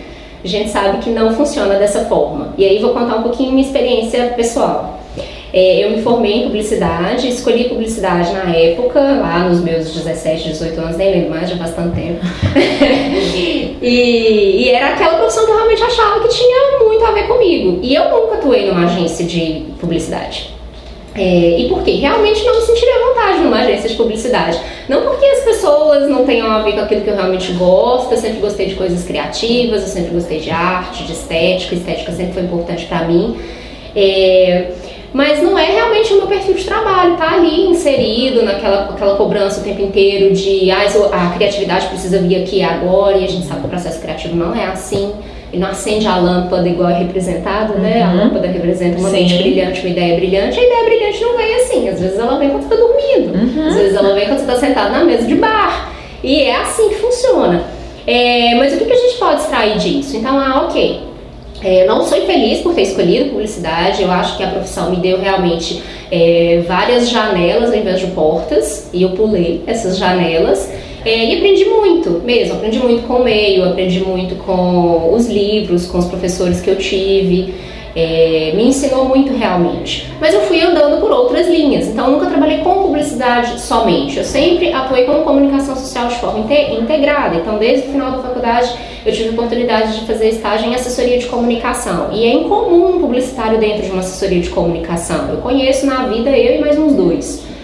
A 0.44 0.48
gente 0.48 0.70
sabe 0.70 0.98
que 0.98 1.10
não 1.10 1.34
funciona 1.34 1.74
dessa 1.74 2.04
forma. 2.04 2.54
E 2.58 2.64
aí 2.64 2.78
vou 2.78 2.90
contar 2.90 3.16
um 3.16 3.22
pouquinho 3.22 3.52
minha 3.52 3.66
experiência 3.66 4.26
pessoal. 4.36 5.00
É, 5.52 5.84
eu 5.84 5.90
me 5.90 6.02
formei 6.02 6.32
em 6.32 6.42
publicidade, 6.44 7.28
escolhi 7.28 7.64
publicidade 7.64 8.32
na 8.32 8.54
época, 8.54 9.00
lá 9.00 9.48
nos 9.48 9.60
meus 9.60 9.94
17, 9.94 10.48
18 10.48 10.80
anos, 10.80 10.96
nem 10.96 11.12
lembro 11.12 11.30
mais, 11.30 11.48
já 11.48 11.56
faz 11.56 11.74
tanto 11.74 11.94
tempo. 11.94 12.20
e, 13.80 14.64
e, 14.64 14.70
era 14.70 14.94
aquela 14.94 15.18
profissão 15.18 15.44
que 15.44 15.50
eu 15.50 15.56
realmente 15.56 15.82
achava 15.82 16.20
que 16.20 16.28
tinha 16.28 16.78
muito 16.80 17.04
a 17.04 17.12
ver 17.12 17.28
comigo. 17.28 17.78
E 17.80 17.94
eu 17.94 18.04
nunca 18.10 18.36
atuei 18.36 18.66
numa 18.66 18.84
agência 18.84 19.24
de 19.24 19.66
publicidade. 19.80 20.56
É, 21.14 21.58
e 21.60 21.68
por 21.68 21.82
quê? 21.82 21.92
Realmente 21.92 22.44
não 22.44 22.54
me 22.54 22.60
sentiria 22.60 22.94
à 22.94 23.08
vontade 23.08 23.38
numa 23.38 23.60
agência 23.60 23.88
de 23.88 23.94
publicidade. 23.94 24.60
Não 24.88 25.02
porque 25.02 25.24
as 25.24 25.44
pessoas 25.44 26.08
não 26.08 26.26
tenham 26.26 26.50
a 26.50 26.62
ver 26.62 26.72
com 26.72 26.80
aquilo 26.80 27.00
que 27.00 27.08
eu 27.08 27.16
realmente 27.16 27.52
gosto, 27.52 28.12
eu 28.12 28.18
sempre 28.18 28.40
gostei 28.40 28.66
de 28.66 28.74
coisas 28.74 29.04
criativas, 29.04 29.82
eu 29.82 29.88
sempre 29.88 30.10
gostei 30.10 30.40
de 30.40 30.50
arte, 30.50 31.04
de 31.04 31.12
estética, 31.12 31.74
estética 31.74 32.12
sempre 32.12 32.34
foi 32.34 32.42
importante 32.42 32.84
para 32.84 33.06
mim. 33.06 33.36
É, 33.94 34.72
mas 35.12 35.42
não 35.42 35.58
é 35.58 35.64
realmente 35.64 36.12
o 36.12 36.16
meu 36.18 36.26
perfil 36.26 36.54
de 36.54 36.64
trabalho, 36.64 37.16
tá 37.16 37.34
ali 37.34 37.66
inserido 37.66 38.42
naquela 38.42 38.90
aquela 38.90 39.16
cobrança 39.16 39.60
o 39.60 39.64
tempo 39.64 39.82
inteiro 39.82 40.34
de 40.34 40.70
ah, 40.70 40.84
a 41.12 41.30
criatividade 41.34 41.86
precisa 41.86 42.18
vir 42.18 42.42
aqui 42.42 42.62
agora, 42.62 43.16
e 43.16 43.24
a 43.24 43.28
gente 43.28 43.46
sabe 43.46 43.60
que 43.60 43.66
o 43.66 43.70
processo 43.70 44.00
criativo 44.00 44.36
não 44.36 44.54
é 44.54 44.66
assim. 44.66 45.12
E 45.52 45.58
não 45.58 45.68
acende 45.68 46.06
a 46.08 46.16
lâmpada 46.16 46.68
igual 46.68 46.90
é 46.90 46.98
representado, 46.98 47.74
uhum. 47.74 47.78
né? 47.78 48.02
A 48.02 48.08
uhum. 48.08 48.16
lâmpada 48.16 48.48
representa 48.48 48.98
uma 48.98 49.08
Sim. 49.10 49.20
mente 49.20 49.36
brilhante, 49.38 49.80
uma 49.80 49.90
ideia 49.90 50.16
brilhante. 50.16 50.58
A 50.58 50.62
ideia 50.62 50.84
brilhante 50.84 51.20
não 51.22 51.36
vem 51.36 51.54
assim. 51.54 51.88
Às 51.88 52.00
vezes 52.00 52.18
ela 52.18 52.36
vem 52.36 52.50
quando 52.50 52.62
você 52.62 52.74
está 52.74 52.84
dormindo. 52.84 53.32
Uhum. 53.32 53.68
Às 53.68 53.74
vezes 53.76 53.96
ela 53.96 54.12
vem 54.12 54.26
quando 54.26 54.38
você 54.38 54.44
está 54.44 54.56
sentado 54.56 54.92
na 54.92 55.04
mesa 55.04 55.24
de 55.24 55.36
bar. 55.36 55.92
E 56.22 56.42
é 56.42 56.56
assim 56.56 56.88
que 56.88 56.96
funciona. 56.96 57.64
É, 58.06 58.54
mas 58.56 58.74
o 58.74 58.78
que, 58.78 58.84
que 58.84 58.92
a 58.92 58.96
gente 58.96 59.16
pode 59.18 59.40
extrair 59.40 59.78
disso? 59.78 60.16
Então, 60.16 60.38
ah, 60.38 60.66
ok. 60.66 61.00
É, 61.62 61.86
não 61.86 62.04
sou 62.04 62.18
infeliz 62.18 62.60
por 62.60 62.74
ter 62.74 62.82
escolhido 62.82 63.30
publicidade, 63.30 64.02
eu 64.02 64.10
acho 64.10 64.36
que 64.36 64.42
a 64.42 64.48
profissão 64.48 64.90
me 64.90 64.96
deu 64.96 65.18
realmente 65.18 65.82
é, 66.10 66.62
várias 66.66 67.08
janelas 67.08 67.70
ao 67.70 67.76
invés 67.76 68.00
de 68.00 68.08
portas, 68.08 68.90
e 68.92 69.02
eu 69.02 69.10
pulei 69.10 69.62
essas 69.66 69.98
janelas. 69.98 70.70
É, 71.04 71.24
e 71.24 71.36
aprendi 71.36 71.64
muito 71.64 72.20
mesmo, 72.24 72.54
aprendi 72.54 72.80
muito 72.80 73.06
com 73.06 73.14
o 73.14 73.24
meio, 73.24 73.64
aprendi 73.64 74.00
muito 74.00 74.34
com 74.34 75.14
os 75.14 75.26
livros, 75.28 75.86
com 75.86 75.98
os 75.98 76.06
professores 76.06 76.60
que 76.60 76.68
eu 76.68 76.76
tive 76.76 77.54
é, 77.96 78.52
me 78.54 78.68
ensinou 78.68 79.06
muito 79.06 79.32
realmente. 79.32 80.12
Mas 80.20 80.34
eu 80.34 80.42
fui 80.42 80.60
andando 80.60 81.00
por 81.00 81.10
outras 81.10 81.48
linhas, 81.48 81.88
então 81.88 82.06
eu 82.06 82.12
nunca 82.12 82.26
trabalhei 82.26 82.58
com 82.58 82.82
publicidade 82.82 83.58
somente. 83.58 84.18
Eu 84.18 84.24
sempre 84.24 84.70
atuei 84.70 85.04
com 85.04 85.22
comunicação 85.22 85.74
social 85.74 86.08
de 86.08 86.16
forma 86.16 86.40
integrada. 86.40 87.36
Então, 87.36 87.56
desde 87.56 87.88
o 87.88 87.92
final 87.92 88.12
da 88.12 88.18
faculdade, 88.18 88.70
eu 89.04 89.12
tive 89.12 89.30
a 89.30 89.32
oportunidade 89.32 90.00
de 90.00 90.06
fazer 90.06 90.28
estágio 90.28 90.68
em 90.68 90.74
assessoria 90.74 91.18
de 91.18 91.26
comunicação. 91.26 92.10
E 92.12 92.26
é 92.26 92.34
incomum 92.34 92.96
um 92.96 93.00
publicitário 93.00 93.58
dentro 93.58 93.82
de 93.82 93.90
uma 93.90 94.00
assessoria 94.00 94.42
de 94.42 94.50
comunicação. 94.50 95.30
Eu 95.30 95.38
conheço 95.38 95.86
na 95.86 96.06
vida 96.06 96.30
eu 96.36 96.56
e 96.56 96.60
mais 96.60 96.78
uns 96.78 96.92
dois. 96.92 97.55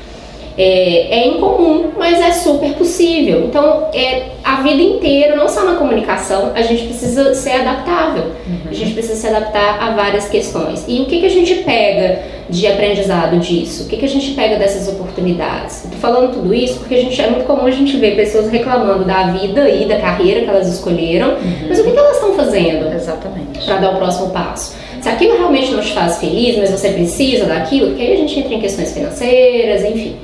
É, 0.56 1.20
é, 1.20 1.26
incomum, 1.28 1.92
mas 1.96 2.20
é 2.20 2.30
super 2.32 2.74
possível. 2.74 3.46
Então, 3.46 3.88
é 3.94 4.32
a 4.44 4.56
vida 4.60 4.82
inteira, 4.82 5.34
não 5.34 5.48
só 5.48 5.64
na 5.64 5.76
comunicação, 5.76 6.52
a 6.54 6.60
gente 6.60 6.84
precisa 6.84 7.34
ser 7.34 7.52
adaptável. 7.52 8.24
Uhum. 8.46 8.70
A 8.70 8.74
gente 8.74 8.92
precisa 8.92 9.14
se 9.14 9.26
adaptar 9.26 9.82
a 9.82 9.92
várias 9.92 10.28
questões. 10.28 10.84
E 10.86 11.00
o 11.00 11.06
que, 11.06 11.20
que 11.20 11.26
a 11.26 11.30
gente 11.30 11.54
pega 11.62 12.20
de 12.50 12.66
aprendizado 12.66 13.38
disso? 13.38 13.84
O 13.84 13.86
que, 13.86 13.96
que 13.96 14.04
a 14.04 14.08
gente 14.08 14.32
pega 14.32 14.56
dessas 14.56 14.88
oportunidades? 14.88 15.84
Estou 15.84 15.98
falando 15.98 16.34
tudo 16.34 16.52
isso 16.52 16.80
porque 16.80 16.96
a 16.96 17.00
gente 17.00 17.18
é 17.20 17.30
muito 17.30 17.46
comum 17.46 17.66
a 17.66 17.70
gente 17.70 17.96
ver 17.96 18.14
pessoas 18.14 18.50
reclamando 18.50 19.04
da 19.04 19.28
vida 19.28 19.70
e 19.70 19.86
da 19.86 19.98
carreira 19.98 20.42
que 20.42 20.50
elas 20.50 20.68
escolheram, 20.68 21.30
uhum. 21.30 21.66
mas 21.68 21.78
o 21.78 21.84
que, 21.84 21.92
que 21.92 21.98
elas 21.98 22.16
estão 22.16 22.34
fazendo? 22.34 22.94
Exatamente. 22.94 23.64
Para 23.64 23.76
dar 23.76 23.94
o 23.94 23.96
próximo 23.96 24.30
passo. 24.30 24.76
Se 25.00 25.08
aquilo 25.08 25.36
realmente 25.36 25.72
não 25.72 25.80
te 25.80 25.92
faz 25.92 26.18
feliz, 26.18 26.56
mas 26.58 26.70
você 26.70 26.90
precisa 26.90 27.46
daquilo, 27.46 27.88
porque 27.88 28.02
aí 28.02 28.12
a 28.12 28.16
gente 28.16 28.38
entra 28.38 28.54
em 28.54 28.60
questões 28.60 28.92
financeiras, 28.92 29.82
enfim. 29.84 30.16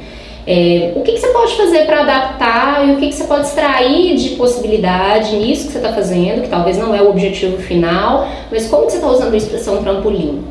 É, 0.51 0.93
o 0.97 1.03
que, 1.03 1.13
que, 1.13 1.21
você 1.21 1.27
pode 1.27 1.55
fazer 1.59 1.85
para 1.85 2.01
adaptar 2.01 2.89
e 2.89 2.93
o 2.93 2.97
que, 2.97 3.09
que, 3.09 3.15
você 3.15 3.25
pode 3.25 3.47
extrair 3.49 4.17
de 4.17 4.31
possibilidade 4.31 5.37
nisso 5.37 5.67
que 5.67 5.73
você 5.73 5.79
está 5.79 5.93
fazendo, 5.93 6.41
que 6.41 6.49
talvez 6.49 6.79
não 6.79 6.95
é 6.95 7.03
o 7.03 7.11
objetivo 7.11 7.59
final, 7.59 8.27
mas 8.51 8.67
como 8.67 8.87
que 8.87 8.93
você 8.93 8.97
está 8.97 9.11
usando 9.11 9.35
a 9.35 9.37
expressão 9.37 9.83
trampolim? 9.83 10.43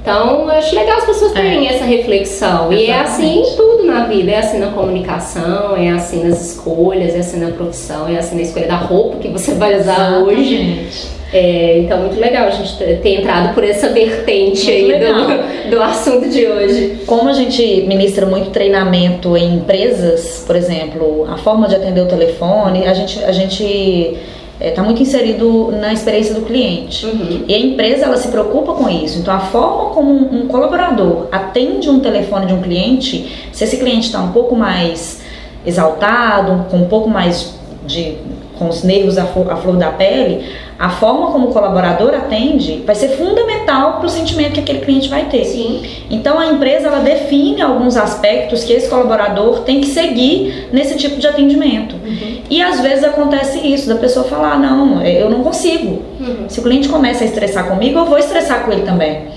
Então, 0.00 0.44
eu 0.44 0.50
acho 0.50 0.74
legal 0.74 0.96
as 0.96 1.04
pessoas 1.04 1.32
terem 1.32 1.68
é. 1.68 1.74
essa 1.74 1.84
reflexão. 1.84 2.72
Exatamente. 2.72 2.84
E 2.84 2.90
é 2.90 3.00
assim 3.00 3.40
em 3.40 3.56
tudo 3.56 3.84
na 3.84 4.04
vida. 4.04 4.30
É 4.30 4.38
assim 4.38 4.58
na 4.58 4.68
comunicação, 4.68 5.76
é 5.76 5.90
assim 5.90 6.24
nas 6.24 6.40
escolhas, 6.40 7.14
é 7.14 7.18
assim 7.18 7.38
na 7.38 7.50
profissão, 7.50 8.08
é 8.08 8.16
assim 8.16 8.36
na 8.36 8.42
escolha 8.42 8.66
da 8.66 8.76
roupa 8.76 9.18
que 9.18 9.28
você 9.28 9.54
vai 9.54 9.78
usar 9.78 10.20
Exatamente. 10.20 10.40
hoje. 10.40 11.08
É, 11.34 11.80
então, 11.80 11.98
muito 11.98 12.20
legal 12.20 12.46
a 12.46 12.50
gente 12.50 12.76
ter 12.76 13.20
entrado 13.20 13.54
por 13.54 13.64
essa 13.64 13.88
vertente 13.88 14.70
muito 14.70 14.94
aí 14.94 15.66
do, 15.66 15.70
do 15.74 15.82
assunto 15.82 16.28
de 16.28 16.46
hoje. 16.46 17.00
Como 17.06 17.28
a 17.28 17.32
gente 17.32 17.82
ministra 17.88 18.24
muito 18.24 18.50
treinamento 18.50 19.36
em 19.36 19.56
empresas, 19.56 20.44
por 20.46 20.54
exemplo, 20.54 21.26
a 21.28 21.36
forma 21.36 21.66
de 21.66 21.74
atender 21.74 22.02
o 22.02 22.06
telefone, 22.06 22.86
a 22.86 22.94
gente, 22.94 23.24
a 23.24 23.32
gente 23.32 23.64
está 23.64 24.16
é, 24.60 24.70
tá 24.70 24.82
muito 24.84 25.02
inserido 25.02 25.72
na 25.72 25.92
experiência 25.92 26.36
do 26.36 26.42
cliente. 26.42 27.04
Uhum. 27.04 27.44
E 27.48 27.52
a 27.52 27.58
empresa 27.58 28.04
ela 28.04 28.16
se 28.16 28.28
preocupa 28.28 28.72
com 28.72 28.88
isso. 28.88 29.18
Então 29.18 29.34
a 29.34 29.40
forma 29.40 29.90
como 29.90 30.12
um, 30.12 30.42
um 30.42 30.46
colaborador 30.46 31.26
atende 31.32 31.90
um 31.90 31.98
telefone 31.98 32.46
de 32.46 32.54
um 32.54 32.62
cliente, 32.62 33.48
se 33.52 33.64
esse 33.64 33.78
cliente 33.78 34.06
está 34.06 34.20
um 34.20 34.30
pouco 34.30 34.54
mais 34.54 35.20
exaltado, 35.66 36.66
com 36.70 36.76
um 36.76 36.86
pouco 36.86 37.10
mais 37.10 37.58
de 37.84 38.18
com 38.58 38.68
os 38.68 38.84
nervos 38.84 39.18
à 39.18 39.24
flor, 39.24 39.50
à 39.50 39.56
flor 39.56 39.76
da 39.76 39.90
pele, 39.90 40.44
a 40.78 40.88
forma 40.88 41.30
como 41.30 41.48
o 41.48 41.52
colaborador 41.52 42.14
atende 42.14 42.82
vai 42.84 42.94
ser 42.94 43.10
fundamental 43.10 43.98
para 43.98 44.06
o 44.06 44.08
sentimento 44.08 44.54
que 44.54 44.60
aquele 44.60 44.80
cliente 44.80 45.08
vai 45.08 45.26
ter. 45.26 45.44
Sim. 45.44 45.82
Então 46.10 46.38
a 46.38 46.46
empresa 46.46 46.88
ela 46.88 46.98
define 46.98 47.62
alguns 47.62 47.96
aspectos 47.96 48.64
que 48.64 48.72
esse 48.72 48.88
colaborador 48.88 49.60
tem 49.60 49.80
que 49.80 49.86
seguir 49.86 50.68
nesse 50.72 50.96
tipo 50.96 51.16
de 51.16 51.26
atendimento. 51.26 51.94
Uhum. 51.94 52.40
E 52.50 52.60
às 52.60 52.80
vezes 52.80 53.04
acontece 53.04 53.58
isso, 53.58 53.88
da 53.88 53.96
pessoa 53.96 54.24
falar, 54.24 54.58
não, 54.58 55.02
eu 55.04 55.30
não 55.30 55.44
consigo. 55.44 56.02
Uhum. 56.20 56.48
Se 56.48 56.58
o 56.58 56.62
cliente 56.62 56.88
começa 56.88 57.22
a 57.22 57.26
estressar 57.26 57.68
comigo, 57.68 57.98
eu 57.98 58.06
vou 58.06 58.18
estressar 58.18 58.64
com 58.64 58.72
ele 58.72 58.82
também. 58.82 59.28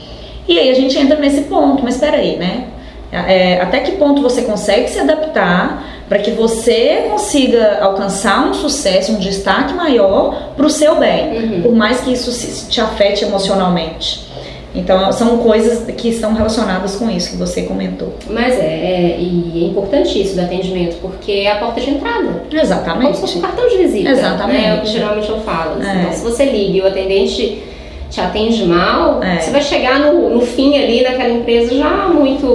E 0.47 0.57
aí 0.57 0.69
a 0.69 0.73
gente 0.73 0.97
entra 0.97 1.19
nesse 1.19 1.41
ponto, 1.41 1.83
mas 1.83 1.95
espera 1.95 2.17
aí, 2.17 2.37
né? 2.37 2.65
É, 3.11 3.61
até 3.61 3.79
que 3.79 3.93
ponto 3.93 4.21
você 4.21 4.41
consegue 4.41 4.89
se 4.89 4.99
adaptar 4.99 5.96
para 6.07 6.19
que 6.19 6.31
você 6.31 7.07
consiga 7.09 7.79
alcançar 7.81 8.47
um 8.47 8.53
sucesso, 8.53 9.11
um 9.11 9.19
destaque 9.19 9.73
maior 9.73 10.53
para 10.55 10.65
o 10.65 10.69
seu 10.69 10.95
bem, 10.95 11.37
uhum. 11.37 11.61
por 11.63 11.75
mais 11.75 11.99
que 12.01 12.13
isso 12.13 12.69
te 12.69 12.79
afete 12.79 13.25
emocionalmente. 13.25 14.25
Então 14.73 15.11
são 15.11 15.39
coisas 15.39 15.83
que 15.95 16.09
estão 16.09 16.33
relacionadas 16.33 16.95
com 16.95 17.09
isso 17.09 17.31
que 17.31 17.37
você 17.37 17.63
comentou. 17.63 18.13
Mas 18.29 18.53
é, 18.53 18.65
é 18.65 19.17
e 19.19 19.63
é 19.63 19.67
importante 19.67 20.21
isso 20.21 20.35
do 20.35 20.41
atendimento, 20.41 20.97
porque 21.01 21.31
é 21.31 21.51
a 21.51 21.55
porta 21.55 21.81
de 21.81 21.89
entrada. 21.89 22.43
Exatamente. 22.51 23.01
Como 23.01 23.15
se 23.15 23.21
fosse 23.21 23.37
um 23.39 23.41
cartão 23.41 23.67
de 23.67 23.77
visita. 23.77 24.09
Exatamente. 24.09 24.61
Né? 24.61 24.69
É 24.69 24.75
o 24.75 24.81
que 24.81 24.87
geralmente 24.87 25.29
eu 25.29 25.39
falo. 25.41 25.81
É. 25.81 26.01
Então, 26.01 26.13
se 26.13 26.23
você 26.23 26.45
liga 26.45 26.77
e 26.77 26.81
o 26.81 26.87
atendente 26.87 27.63
te 28.09 28.21
atende 28.21 28.63
mal, 28.65 29.21
é. 29.23 29.39
você 29.39 29.51
vai 29.51 29.61
chegar 29.61 29.99
no, 29.99 30.29
no 30.29 30.41
fim 30.41 30.77
ali 30.77 31.03
daquela 31.03 31.29
empresa 31.29 31.75
já 31.75 32.07
muito 32.07 32.45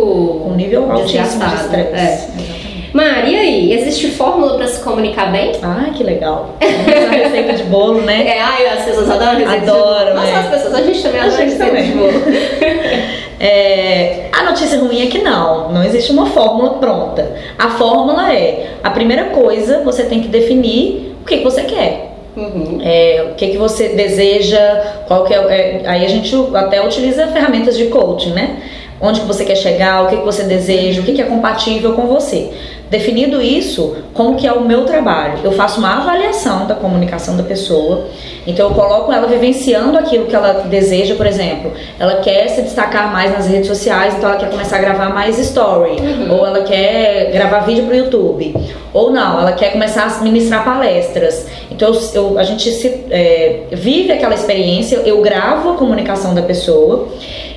com 0.44 0.54
nível 0.54 0.90
altíssimo 0.90 1.44
de 1.44 1.54
estresse. 1.56 2.28
É. 2.38 2.62
Mari, 2.92 3.32
e 3.32 3.37
aí? 3.37 3.72
Existe 3.72 4.11
fórmula 4.11 4.56
para 4.56 4.66
se 4.66 4.82
comunicar 4.82 5.32
bem? 5.32 5.52
Ah, 5.62 5.90
que 5.94 6.04
legal. 6.04 6.56
Essa 6.61 7.11
receita 7.11 7.54
de 7.54 7.62
bolo, 7.64 8.02
né? 8.02 8.26
É, 8.26 8.40
ai, 8.40 8.66
as 8.66 8.84
pessoas 8.84 9.11
adoram 9.11 9.38
receita 9.38 9.70
Adoro, 9.70 10.04
de 10.06 10.12
bolo. 10.12 10.14
Não 10.14 10.26
só 10.26 10.37
as 10.37 10.49
pessoas, 10.49 10.75
a 10.75 10.82
gente 10.82 11.02
também 11.02 11.20
a 11.20 11.25
adora 11.25 11.42
receita 11.42 11.66
também. 11.66 11.90
de 11.90 11.92
bolo. 11.92 12.12
É, 13.44 14.28
a 14.30 14.44
notícia 14.44 14.78
ruim 14.78 15.02
é 15.02 15.06
que 15.06 15.18
não, 15.18 15.72
não 15.72 15.82
existe 15.82 16.12
uma 16.12 16.26
fórmula 16.26 16.75
pronta. 16.75 17.28
A 17.58 17.70
fórmula 17.70 18.32
é, 18.32 18.75
a 18.84 18.90
primeira 18.90 19.30
coisa, 19.30 19.82
você 19.82 20.04
tem 20.04 20.20
que 20.20 20.28
definir 20.28 21.16
o 21.20 21.25
que, 21.25 21.38
que 21.38 21.42
você 21.42 21.62
quer. 21.62 22.12
Uhum. 22.37 22.78
É, 22.80 23.30
o 23.32 23.34
que, 23.34 23.49
que 23.49 23.58
você 23.58 23.88
deseja, 23.88 24.61
qual 25.08 25.25
que 25.25 25.34
é, 25.34 25.38
é, 25.38 25.82
Aí 25.87 26.04
a 26.04 26.08
gente 26.08 26.32
até 26.54 26.87
utiliza 26.87 27.26
ferramentas 27.26 27.76
de 27.76 27.87
coaching, 27.87 28.30
né? 28.30 28.62
Onde 29.00 29.20
que 29.20 29.26
você 29.26 29.44
quer 29.44 29.56
chegar, 29.56 30.04
o 30.04 30.06
que, 30.06 30.18
que 30.18 30.25
você 30.25 30.44
deseja, 30.44 31.00
o 31.00 31.04
que, 31.04 31.12
que 31.12 31.20
é 31.20 31.25
compatível 31.25 31.94
com 31.94 32.06
você. 32.06 32.52
Definido 32.92 33.40
isso, 33.40 33.96
como 34.12 34.37
que 34.37 34.46
é 34.46 34.52
o 34.52 34.61
meu 34.61 34.84
trabalho? 34.84 35.38
Eu 35.42 35.52
faço 35.52 35.80
uma 35.80 36.02
avaliação 36.02 36.66
da 36.66 36.75
comunicação 36.75 37.38
da 37.38 37.42
pessoa, 37.42 38.04
então 38.46 38.68
eu 38.68 38.75
coloco 38.75 39.11
ela 39.11 39.26
vivenciando 39.26 39.96
aquilo 39.96 40.26
que 40.26 40.37
ela 40.37 40.64
deseja, 40.68 41.14
por 41.14 41.26
exemplo, 41.26 41.72
ela 41.99 42.16
quer 42.16 42.49
se 42.49 42.61
destacar 42.61 43.11
mais 43.11 43.32
nas 43.32 43.46
redes 43.46 43.66
sociais, 43.66 44.14
então 44.14 44.28
ela 44.28 44.38
quer 44.38 44.50
começar 44.50 44.76
a 44.76 44.80
gravar 44.80 45.08
mais 45.08 45.38
story, 45.38 45.92
uhum. 46.02 46.37
ou 46.37 46.46
ela 46.46 46.64
quer 46.64 47.30
gravar 47.32 47.61
vídeo 47.61 47.87
para 47.87 47.94
o 47.94 47.96
YouTube, 47.96 48.54
ou 48.92 49.11
não, 49.11 49.40
ela 49.40 49.52
quer 49.52 49.72
começar 49.72 50.04
a 50.04 50.22
ministrar 50.22 50.62
palestras. 50.62 51.46
Então 51.70 51.99
eu, 52.12 52.38
a 52.38 52.44
gente 52.44 52.70
se, 52.72 52.88
é, 53.08 53.68
vive 53.72 54.12
aquela 54.12 54.34
experiência, 54.34 54.96
eu 54.96 55.22
gravo 55.22 55.70
a 55.70 55.75
comunicação 55.76 56.34
da 56.34 56.42
pessoa 56.42 57.08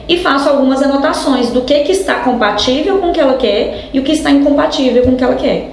e 0.07 0.17
faço 0.17 0.49
algumas 0.49 0.81
anotações 0.81 1.49
do 1.51 1.61
que, 1.61 1.79
que 1.81 1.91
está 1.91 2.15
compatível 2.15 2.99
com 2.99 3.09
o 3.09 3.13
que 3.13 3.19
ela 3.19 3.35
quer 3.35 3.89
e 3.93 3.99
o 3.99 4.03
que 4.03 4.11
está 4.11 4.29
incompatível 4.29 5.03
com 5.03 5.11
o 5.11 5.15
que 5.15 5.23
ela 5.23 5.35
quer. 5.35 5.71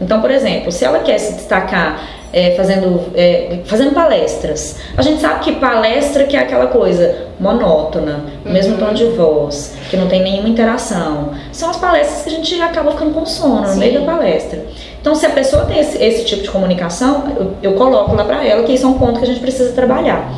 Então, 0.00 0.20
por 0.20 0.30
exemplo, 0.30 0.72
se 0.72 0.84
ela 0.84 0.98
quer 1.00 1.18
se 1.18 1.34
destacar 1.34 2.00
é, 2.32 2.52
fazendo, 2.52 3.12
é, 3.14 3.60
fazendo 3.64 3.92
palestras, 3.92 4.78
a 4.96 5.02
gente 5.02 5.20
sabe 5.20 5.40
que 5.40 5.52
palestra 5.52 6.24
que 6.24 6.36
é 6.36 6.40
aquela 6.40 6.66
coisa 6.66 7.28
monótona, 7.38 8.24
uhum. 8.44 8.52
mesmo 8.52 8.78
tom 8.78 8.92
de 8.92 9.04
voz, 9.04 9.74
que 9.90 9.96
não 9.96 10.08
tem 10.08 10.22
nenhuma 10.22 10.48
interação, 10.48 11.30
são 11.52 11.70
as 11.70 11.76
palestras 11.76 12.22
que 12.22 12.28
a 12.30 12.32
gente 12.32 12.60
acaba 12.62 12.92
ficando 12.92 13.12
com 13.12 13.26
sono 13.26 13.66
Sim. 13.66 13.74
no 13.74 13.76
meio 13.78 14.00
da 14.00 14.12
palestra. 14.12 14.64
Então, 15.00 15.14
se 15.14 15.26
a 15.26 15.30
pessoa 15.30 15.64
tem 15.66 15.80
esse, 15.80 16.02
esse 16.02 16.24
tipo 16.24 16.42
de 16.42 16.50
comunicação, 16.50 17.24
eu, 17.36 17.70
eu 17.70 17.72
coloco 17.74 18.14
lá 18.14 18.24
para 18.24 18.44
ela 18.44 18.62
que 18.62 18.72
isso 18.72 18.86
é 18.86 18.88
um 18.88 18.94
ponto 18.94 19.18
que 19.18 19.24
a 19.24 19.28
gente 19.28 19.40
precisa 19.40 19.72
trabalhar. 19.72 20.32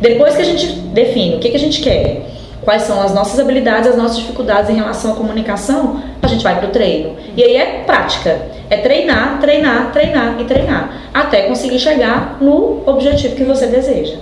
Depois 0.00 0.36
que 0.36 0.42
a 0.42 0.44
gente 0.44 0.66
define 0.66 1.36
o 1.36 1.38
que, 1.38 1.50
que 1.50 1.56
a 1.56 1.60
gente 1.60 1.80
quer, 1.80 2.22
quais 2.62 2.82
são 2.82 3.00
as 3.00 3.14
nossas 3.14 3.38
habilidades, 3.38 3.88
as 3.88 3.96
nossas 3.96 4.18
dificuldades 4.18 4.70
em 4.70 4.74
relação 4.74 5.12
à 5.12 5.14
comunicação, 5.16 6.02
a 6.22 6.26
gente 6.26 6.42
vai 6.42 6.58
para 6.58 6.68
o 6.68 6.70
treino. 6.70 7.16
E 7.36 7.42
aí 7.42 7.56
é 7.56 7.82
prática, 7.86 8.40
é 8.68 8.76
treinar, 8.78 9.38
treinar, 9.40 9.92
treinar 9.92 10.36
e 10.40 10.44
treinar, 10.44 10.90
até 11.12 11.42
conseguir 11.42 11.78
chegar 11.78 12.38
no 12.40 12.82
objetivo 12.86 13.36
que 13.36 13.44
você 13.44 13.66
deseja. 13.66 14.16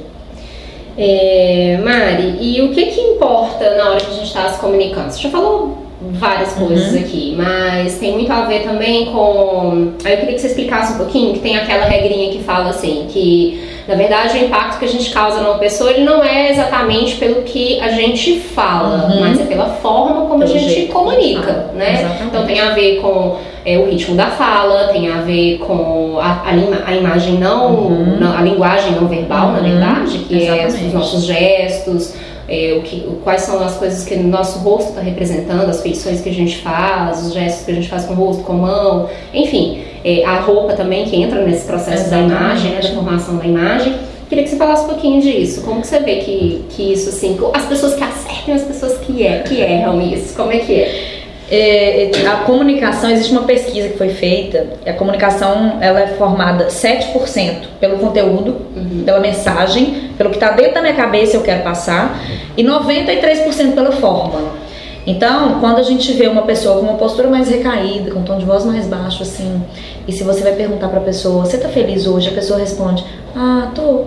É, 0.99 1.78
Mari, 1.85 2.38
e 2.40 2.62
o 2.62 2.73
que 2.73 2.87
que 2.87 3.00
importa 3.00 3.76
na 3.76 3.90
hora 3.90 4.00
que 4.00 4.11
a 4.11 4.14
gente 4.14 4.26
está 4.26 4.49
se 4.49 4.59
comunicando? 4.59 5.12
Você 5.12 5.23
já 5.23 5.28
falou 5.28 5.86
várias 6.00 6.53
coisas 6.53 6.93
uhum. 6.93 7.00
aqui, 7.00 7.35
mas 7.37 7.99
tem 7.99 8.12
muito 8.12 8.31
a 8.31 8.43
ver 8.43 8.62
também 8.62 9.07
com. 9.07 9.93
Aí 10.05 10.12
eu 10.12 10.19
queria 10.19 10.35
que 10.35 10.41
você 10.41 10.49
explicasse 10.49 10.93
um 10.95 10.99
pouquinho, 10.99 11.33
que 11.33 11.41
tem 11.41 11.57
aquela 11.57 11.87
regrinha 11.87 12.31
que 12.31 12.43
fala 12.43 12.71
assim, 12.71 13.07
que 13.09 13.67
na 13.88 13.95
verdade 13.95 14.37
o 14.37 14.45
impacto 14.45 14.79
que 14.79 14.85
a 14.85 14.88
gente 14.88 15.11
causa 15.11 15.41
numa 15.41 15.59
pessoa 15.59 15.91
ele 15.91 16.05
não 16.05 16.23
é 16.23 16.50
exatamente 16.50 17.17
pelo 17.17 17.43
que 17.43 17.81
a 17.81 17.88
gente 17.88 18.41
fala, 18.41 19.06
uhum. 19.06 19.21
mas 19.21 19.41
é 19.41 19.45
pela 19.45 19.67
forma 19.67 20.26
como 20.26 20.45
pelo 20.45 20.54
a 20.54 20.59
gente 20.59 20.87
comunica, 20.93 21.71
né? 21.75 21.95
Exatamente. 21.95 22.25
Então 22.25 22.47
tem 22.47 22.61
a 22.61 22.71
ver 22.71 23.00
com 23.00 23.39
é, 23.65 23.78
o 23.78 23.87
ritmo 23.87 24.15
da 24.15 24.26
fala, 24.26 24.89
tem 24.89 25.11
a 25.11 25.23
ver 25.23 25.59
com 25.59 26.19
a, 26.21 26.43
a, 26.45 26.91
a 26.91 26.95
imagem 26.95 27.35
não, 27.39 27.75
uhum. 27.75 28.17
não, 28.21 28.37
a 28.37 28.43
linguagem 28.43 28.93
não 28.93 29.09
verbal, 29.09 29.52
na 29.52 29.59
uhum. 29.61 29.65
verdade, 29.65 30.19
que 30.19 30.43
Exatamente. 30.43 30.85
é 30.85 30.87
os 30.89 30.93
nossos 30.93 31.25
gestos 31.25 32.15
é, 32.49 32.76
o 32.78 32.82
que, 32.82 33.00
quais 33.25 33.43
são 33.43 33.63
as 33.65 33.76
coisas 33.76 34.04
que 34.04 34.15
o 34.15 34.23
nosso 34.23 34.61
rosto 34.61 34.91
está 34.91 35.00
representando, 35.00 35.69
as 35.69 35.82
feições 35.82 36.21
que 36.21 36.28
a 36.28 36.32
gente 36.32 36.59
faz, 36.59 37.26
os 37.26 37.32
gestos 37.32 37.65
que 37.65 37.73
a 37.73 37.75
gente 37.75 37.89
faz 37.89 38.04
com 38.04 38.15
o 38.15 38.17
rosto, 38.17 38.43
com 38.45 38.52
a 38.52 38.56
mão, 38.56 39.09
enfim, 39.35 39.82
é, 40.04 40.25
a 40.25 40.41
roupa 40.41 40.75
também 40.75 41.04
que 41.04 41.17
entra 41.17 41.43
nesse 41.45 41.67
processo 41.67 42.09
da 42.11 42.21
imagem, 42.21 42.73
né, 42.73 42.80
da 42.80 42.89
formação 42.91 43.37
da 43.37 43.45
imagem. 43.45 43.95
Queria 44.28 44.43
que 44.43 44.50
você 44.50 44.56
falasse 44.56 44.85
um 44.85 44.89
pouquinho 44.89 45.23
disso. 45.23 45.63
Como 45.63 45.80
que 45.80 45.87
você 45.87 46.00
vê 46.00 46.17
que, 46.17 46.65
que 46.71 46.93
isso, 46.93 47.11
assim, 47.11 47.39
as 47.54 47.65
pessoas 47.67 47.95
que 47.95 48.02
acertam 48.02 48.54
as 48.54 48.63
pessoas 48.63 48.99
que, 48.99 49.25
é, 49.25 49.41
que 49.41 49.61
erram 49.61 50.00
isso, 50.00 50.35
como 50.35 50.52
é 50.52 50.59
que 50.59 50.75
é? 50.75 51.16
É, 51.49 52.11
é, 52.11 52.26
a 52.26 52.39
comunicação, 52.39 53.09
existe 53.09 53.30
uma 53.30 53.45
pesquisa 53.45 53.89
que 53.89 53.97
foi 53.97 54.09
feita, 54.09 54.67
a 54.85 54.93
comunicação 54.93 55.78
ela 55.80 56.00
é 56.00 56.09
formada 56.09 56.67
7% 56.67 57.67
pelo 57.78 57.99
conteúdo, 57.99 58.56
uhum. 58.75 59.02
pela 59.04 59.21
mensagem, 59.21 60.11
pelo 60.19 60.30
que 60.30 60.37
está 60.37 60.50
dentro 60.50 60.75
da 60.75 60.82
minha 60.82 60.95
cabeça 60.95 61.37
eu 61.37 61.43
quero 61.43 61.63
passar, 61.63 62.21
e 62.56 62.65
93% 62.65 63.75
pela 63.75 63.93
forma. 63.93 64.66
Então, 65.06 65.60
quando 65.60 65.78
a 65.78 65.82
gente 65.82 66.12
vê 66.14 66.26
uma 66.26 66.42
pessoa 66.42 66.80
com 66.80 66.82
uma 66.82 66.99
postura 66.99 67.28
mais 67.28 67.49
recaída, 67.49 68.10
com 68.10 68.19
um 68.19 68.25
tom 68.25 68.38
de 68.38 68.45
voz 68.45 68.64
mais 68.64 68.86
baixo, 68.86 69.23
assim, 69.23 69.62
e 70.06 70.12
se 70.12 70.25
você 70.25 70.42
vai 70.42 70.52
perguntar 70.52 70.88
para 70.88 70.99
a 70.99 71.02
pessoa, 71.02 71.45
você 71.45 71.58
tá 71.58 71.69
feliz 71.69 72.06
hoje? 72.08 72.28
A 72.28 72.32
pessoa 72.32 72.58
responde, 72.58 73.04
ah, 73.34 73.71
tô. 73.73 74.06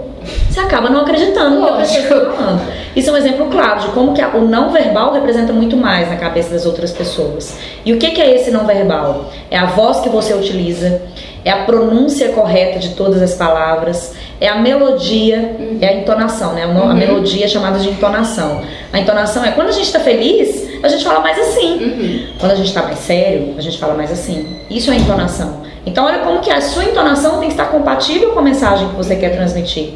Você 0.49 0.59
acaba 0.59 0.89
não 0.89 1.01
acreditando 1.01 1.59
no 1.59 1.65
que 1.67 1.71
a 1.71 1.75
pessoa 1.77 2.01
está 2.01 2.31
falando. 2.33 2.61
Isso 2.95 3.09
é 3.09 3.13
um 3.13 3.17
exemplo 3.17 3.45
claro 3.45 3.79
de 3.79 3.87
como 3.89 4.13
que 4.13 4.21
o 4.21 4.41
não 4.41 4.71
verbal 4.71 5.13
representa 5.13 5.53
muito 5.53 5.77
mais 5.77 6.09
na 6.09 6.17
cabeça 6.17 6.49
das 6.49 6.65
outras 6.65 6.91
pessoas. 6.91 7.57
E 7.85 7.93
o 7.93 7.97
que, 7.97 8.11
que 8.11 8.21
é 8.21 8.35
esse 8.35 8.51
não 8.51 8.65
verbal? 8.65 9.29
É 9.49 9.57
a 9.57 9.67
voz 9.67 10.01
que 10.01 10.09
você 10.09 10.33
utiliza, 10.33 11.01
é 11.45 11.51
a 11.51 11.63
pronúncia 11.63 12.29
correta 12.29 12.79
de 12.79 12.89
todas 12.89 13.21
as 13.21 13.35
palavras, 13.35 14.13
é 14.41 14.47
a 14.47 14.55
melodia, 14.55 15.55
uhum. 15.59 15.77
é 15.81 15.87
a 15.87 15.93
entonação, 15.93 16.53
né? 16.53 16.63
A 16.63 16.67
uhum. 16.67 16.93
melodia 16.93 17.45
é 17.45 17.47
chamada 17.47 17.79
de 17.79 17.89
entonação. 17.89 18.61
A 18.91 18.99
entonação 18.99 19.43
é 19.43 19.51
quando 19.51 19.67
a 19.67 19.71
gente 19.71 19.85
está 19.85 19.99
feliz, 19.99 20.69
a 20.81 20.87
gente 20.87 21.03
fala 21.03 21.19
mais 21.19 21.37
assim. 21.37 21.73
Uhum. 21.73 22.27
Quando 22.39 22.51
a 22.53 22.55
gente 22.55 22.67
está 22.67 22.83
mais 22.83 22.99
sério, 22.99 23.55
a 23.57 23.61
gente 23.61 23.77
fala 23.77 23.93
mais 23.95 24.11
assim. 24.11 24.57
Isso 24.69 24.91
é 24.91 24.95
entonação. 24.95 25.61
Então 25.85 26.05
olha 26.05 26.19
como 26.19 26.39
que 26.39 26.49
a 26.49 26.61
sua 26.61 26.85
entonação 26.85 27.39
tem 27.39 27.47
que 27.49 27.53
estar 27.53 27.65
compatível 27.65 28.31
com 28.31 28.39
a 28.39 28.43
mensagem 28.43 28.87
que 28.89 28.95
você 28.95 29.15
quer 29.15 29.35
transmitir. 29.35 29.93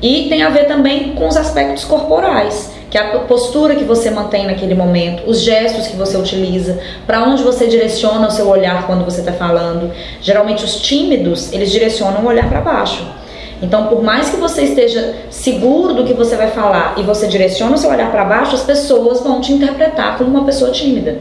E 0.00 0.28
tem 0.28 0.42
a 0.42 0.48
ver 0.48 0.66
também 0.66 1.14
com 1.14 1.26
os 1.26 1.36
aspectos 1.36 1.84
corporais, 1.84 2.70
que 2.88 2.96
é 2.96 3.00
a 3.00 3.18
postura 3.20 3.74
que 3.74 3.84
você 3.84 4.10
mantém 4.10 4.46
naquele 4.46 4.74
momento, 4.74 5.28
os 5.28 5.40
gestos 5.40 5.88
que 5.88 5.96
você 5.96 6.16
utiliza, 6.16 6.78
para 7.06 7.22
onde 7.24 7.42
você 7.42 7.66
direciona 7.66 8.28
o 8.28 8.30
seu 8.30 8.48
olhar 8.48 8.86
quando 8.86 9.04
você 9.04 9.20
está 9.20 9.32
falando. 9.32 9.90
Geralmente 10.22 10.64
os 10.64 10.76
tímidos, 10.76 11.52
eles 11.52 11.70
direcionam 11.70 12.22
o 12.22 12.26
olhar 12.26 12.48
para 12.48 12.60
baixo. 12.60 13.17
Então, 13.62 13.88
por 13.88 14.02
mais 14.02 14.30
que 14.30 14.36
você 14.36 14.62
esteja 14.62 15.14
seguro 15.30 15.94
do 15.94 16.04
que 16.04 16.14
você 16.14 16.36
vai 16.36 16.50
falar 16.50 16.94
e 16.96 17.02
você 17.02 17.26
direciona 17.26 17.74
o 17.74 17.78
seu 17.78 17.90
olhar 17.90 18.10
para 18.10 18.24
baixo, 18.24 18.54
as 18.54 18.62
pessoas 18.62 19.20
vão 19.20 19.40
te 19.40 19.52
interpretar 19.52 20.16
como 20.16 20.30
uma 20.30 20.44
pessoa 20.44 20.70
tímida. 20.70 21.18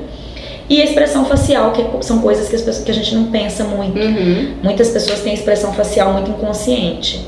E 0.70 0.82
a 0.82 0.86
expressão 0.86 1.26
facial, 1.26 1.72
que 1.72 1.84
são 2.06 2.20
coisas 2.20 2.50
que, 2.50 2.56
as 2.56 2.62
pessoas, 2.62 2.86
que 2.86 2.92
a 2.92 2.94
gente 2.94 3.16
não 3.16 3.26
pensa 3.26 3.64
muito. 3.64 3.98
Uhum. 3.98 4.56
Muitas 4.62 4.90
pessoas 4.90 5.22
têm 5.22 5.34
expressão 5.34 5.74
facial 5.74 6.12
muito 6.14 6.30
inconsciente. 6.30 7.26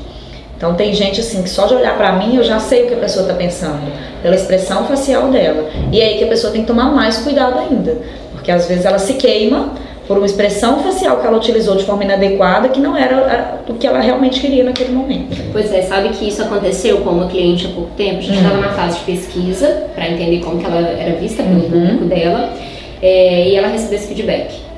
Então 0.56 0.74
tem 0.74 0.92
gente 0.92 1.20
assim 1.20 1.42
que 1.42 1.48
só 1.48 1.66
de 1.66 1.72
olhar 1.72 1.96
para 1.96 2.12
mim 2.12 2.36
eu 2.36 2.44
já 2.44 2.60
sei 2.60 2.84
o 2.84 2.88
que 2.88 2.92
a 2.92 2.98
pessoa 2.98 3.22
está 3.22 3.34
pensando, 3.34 3.80
pela 4.22 4.34
expressão 4.34 4.84
facial 4.84 5.28
dela. 5.28 5.70
E 5.90 5.98
é 6.02 6.04
aí 6.04 6.18
que 6.18 6.24
a 6.24 6.26
pessoa 6.26 6.52
tem 6.52 6.60
que 6.60 6.66
tomar 6.66 6.94
mais 6.94 7.16
cuidado 7.16 7.58
ainda, 7.58 7.96
porque 8.32 8.50
às 8.50 8.66
vezes 8.66 8.84
ela 8.84 8.98
se 8.98 9.14
queima 9.14 9.72
por 10.10 10.16
uma 10.16 10.26
expressão 10.26 10.82
facial 10.82 11.20
que 11.20 11.26
ela 11.28 11.36
utilizou 11.36 11.76
de 11.76 11.84
forma 11.84 12.02
inadequada, 12.02 12.68
que 12.68 12.80
não 12.80 12.96
era 12.96 13.60
o 13.68 13.74
que 13.74 13.86
ela 13.86 14.00
realmente 14.00 14.40
queria 14.40 14.64
naquele 14.64 14.92
momento. 14.92 15.36
Pois 15.52 15.72
é, 15.72 15.82
sabe 15.82 16.08
que 16.08 16.26
isso 16.26 16.42
aconteceu 16.42 16.98
com 17.02 17.10
uma 17.10 17.28
cliente 17.28 17.66
há 17.66 17.68
pouco 17.68 17.90
tempo? 17.96 18.18
A 18.18 18.20
gente 18.20 18.38
estava 18.38 18.56
uhum. 18.56 18.60
na 18.60 18.70
fase 18.70 18.98
de 18.98 19.04
pesquisa 19.04 19.84
para 19.94 20.10
entender 20.10 20.40
como 20.40 20.58
que 20.58 20.66
ela 20.66 20.80
era 20.80 21.14
vista 21.14 21.44
pelo 21.44 21.60
uhum. 21.60 21.70
público 21.70 22.04
dela, 22.06 22.52
é, 23.00 23.50
e 23.50 23.54
ela 23.54 23.68
recebeu 23.68 23.98
esse 24.00 24.08
feedback 24.08 24.69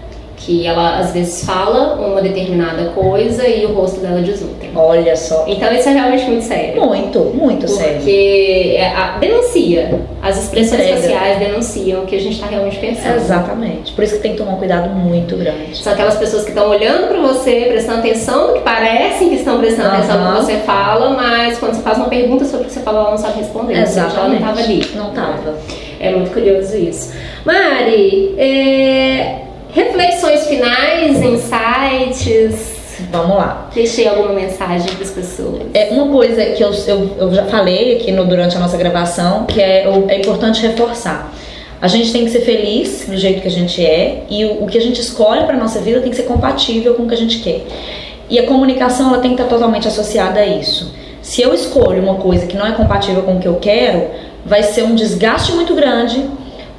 que 0.44 0.66
ela 0.66 0.98
às 0.98 1.12
vezes 1.12 1.44
fala 1.44 1.94
uma 1.94 2.20
determinada 2.20 2.86
coisa 2.90 3.46
e 3.46 3.64
o 3.64 3.72
rosto 3.72 4.00
dela 4.00 4.20
diz 4.20 4.42
outra. 4.42 4.68
Olha 4.74 5.16
só. 5.16 5.44
Então 5.46 5.72
isso 5.72 5.88
é 5.88 5.92
realmente 5.92 6.24
muito 6.24 6.44
sério. 6.44 6.84
Muito, 6.84 7.18
muito 7.20 7.66
porque 7.66 7.68
sério. 7.68 7.96
Porque 7.96 8.76
é, 8.76 9.18
denuncia. 9.20 10.00
As 10.20 10.42
expressões 10.42 10.80
Entrega. 10.80 11.00
faciais 11.00 11.38
denunciam 11.38 12.02
o 12.02 12.06
que 12.06 12.16
a 12.16 12.20
gente 12.20 12.34
está 12.34 12.46
realmente 12.46 12.78
pensando. 12.78 13.16
Exatamente. 13.16 13.92
Por 13.92 14.04
isso 14.04 14.16
que 14.16 14.20
tem 14.20 14.32
que 14.32 14.38
tomar 14.38 14.52
um 14.52 14.56
cuidado 14.56 14.90
muito 14.90 15.36
grande. 15.36 15.76
São 15.76 15.92
aquelas 15.92 16.16
pessoas 16.16 16.42
que 16.44 16.50
estão 16.50 16.68
olhando 16.68 17.08
para 17.08 17.20
você, 17.20 17.66
prestando 17.68 17.98
atenção 18.00 18.48
no 18.48 18.54
que 18.54 18.60
parecem 18.60 19.28
que 19.30 19.36
estão 19.36 19.58
prestando 19.58 19.88
uhum. 19.90 19.94
atenção 19.96 20.18
no 20.18 20.40
que 20.40 20.46
você 20.46 20.56
fala, 20.58 21.10
mas 21.10 21.58
quando 21.58 21.74
você 21.74 21.82
faz 21.82 21.98
uma 21.98 22.08
pergunta 22.08 22.44
sobre 22.44 22.64
o 22.64 22.68
que 22.68 22.72
você 22.72 22.80
fala, 22.80 23.00
ela 23.00 23.10
não 23.10 23.18
sabe 23.18 23.38
responder. 23.38 23.80
Exatamente. 23.80 24.16
Ela 24.16 24.28
não 24.28 24.36
estava 24.36 24.60
ali. 24.60 24.90
Não 24.94 25.08
estava. 25.10 25.58
É 26.00 26.10
muito 26.10 26.32
curioso 26.32 26.76
isso. 26.76 27.12
Mari, 27.44 28.34
é 28.38 29.41
Reflexões 29.72 30.46
finais, 30.46 31.22
insights. 31.22 32.72
Vamos 33.10 33.36
lá. 33.36 33.70
Deixei 33.74 34.06
alguma 34.06 34.34
mensagem 34.34 34.92
para 34.94 35.02
as 35.02 35.10
pessoas. 35.10 35.62
É 35.72 35.88
uma 35.90 36.08
coisa 36.08 36.44
que 36.44 36.62
eu, 36.62 36.72
eu, 36.86 37.16
eu 37.18 37.34
já 37.34 37.44
falei 37.46 37.96
aqui 37.96 38.12
no, 38.12 38.26
durante 38.26 38.54
a 38.54 38.60
nossa 38.60 38.76
gravação, 38.76 39.46
que 39.46 39.60
é, 39.62 39.86
é 40.08 40.18
importante 40.18 40.60
reforçar. 40.60 41.32
A 41.80 41.88
gente 41.88 42.12
tem 42.12 42.24
que 42.24 42.30
ser 42.30 42.42
feliz 42.42 43.06
do 43.08 43.16
jeito 43.16 43.40
que 43.40 43.48
a 43.48 43.50
gente 43.50 43.84
é 43.84 44.24
e 44.28 44.44
o, 44.44 44.64
o 44.64 44.66
que 44.66 44.76
a 44.76 44.80
gente 44.80 45.00
escolhe 45.00 45.44
para 45.46 45.56
nossa 45.56 45.80
vida 45.80 46.00
tem 46.00 46.10
que 46.10 46.16
ser 46.16 46.24
compatível 46.24 46.94
com 46.94 47.04
o 47.04 47.08
que 47.08 47.14
a 47.14 47.18
gente 47.18 47.38
quer. 47.38 47.62
E 48.28 48.38
a 48.38 48.46
comunicação 48.46 49.08
ela 49.08 49.22
tem 49.22 49.34
que 49.34 49.42
estar 49.42 49.52
totalmente 49.52 49.88
associada 49.88 50.40
a 50.40 50.46
isso. 50.46 50.94
Se 51.22 51.40
eu 51.40 51.54
escolho 51.54 52.02
uma 52.02 52.16
coisa 52.16 52.46
que 52.46 52.56
não 52.58 52.66
é 52.66 52.72
compatível 52.72 53.22
com 53.22 53.36
o 53.36 53.40
que 53.40 53.48
eu 53.48 53.56
quero, 53.56 54.10
vai 54.44 54.62
ser 54.62 54.82
um 54.82 54.94
desgaste 54.94 55.52
muito 55.52 55.74
grande 55.74 56.28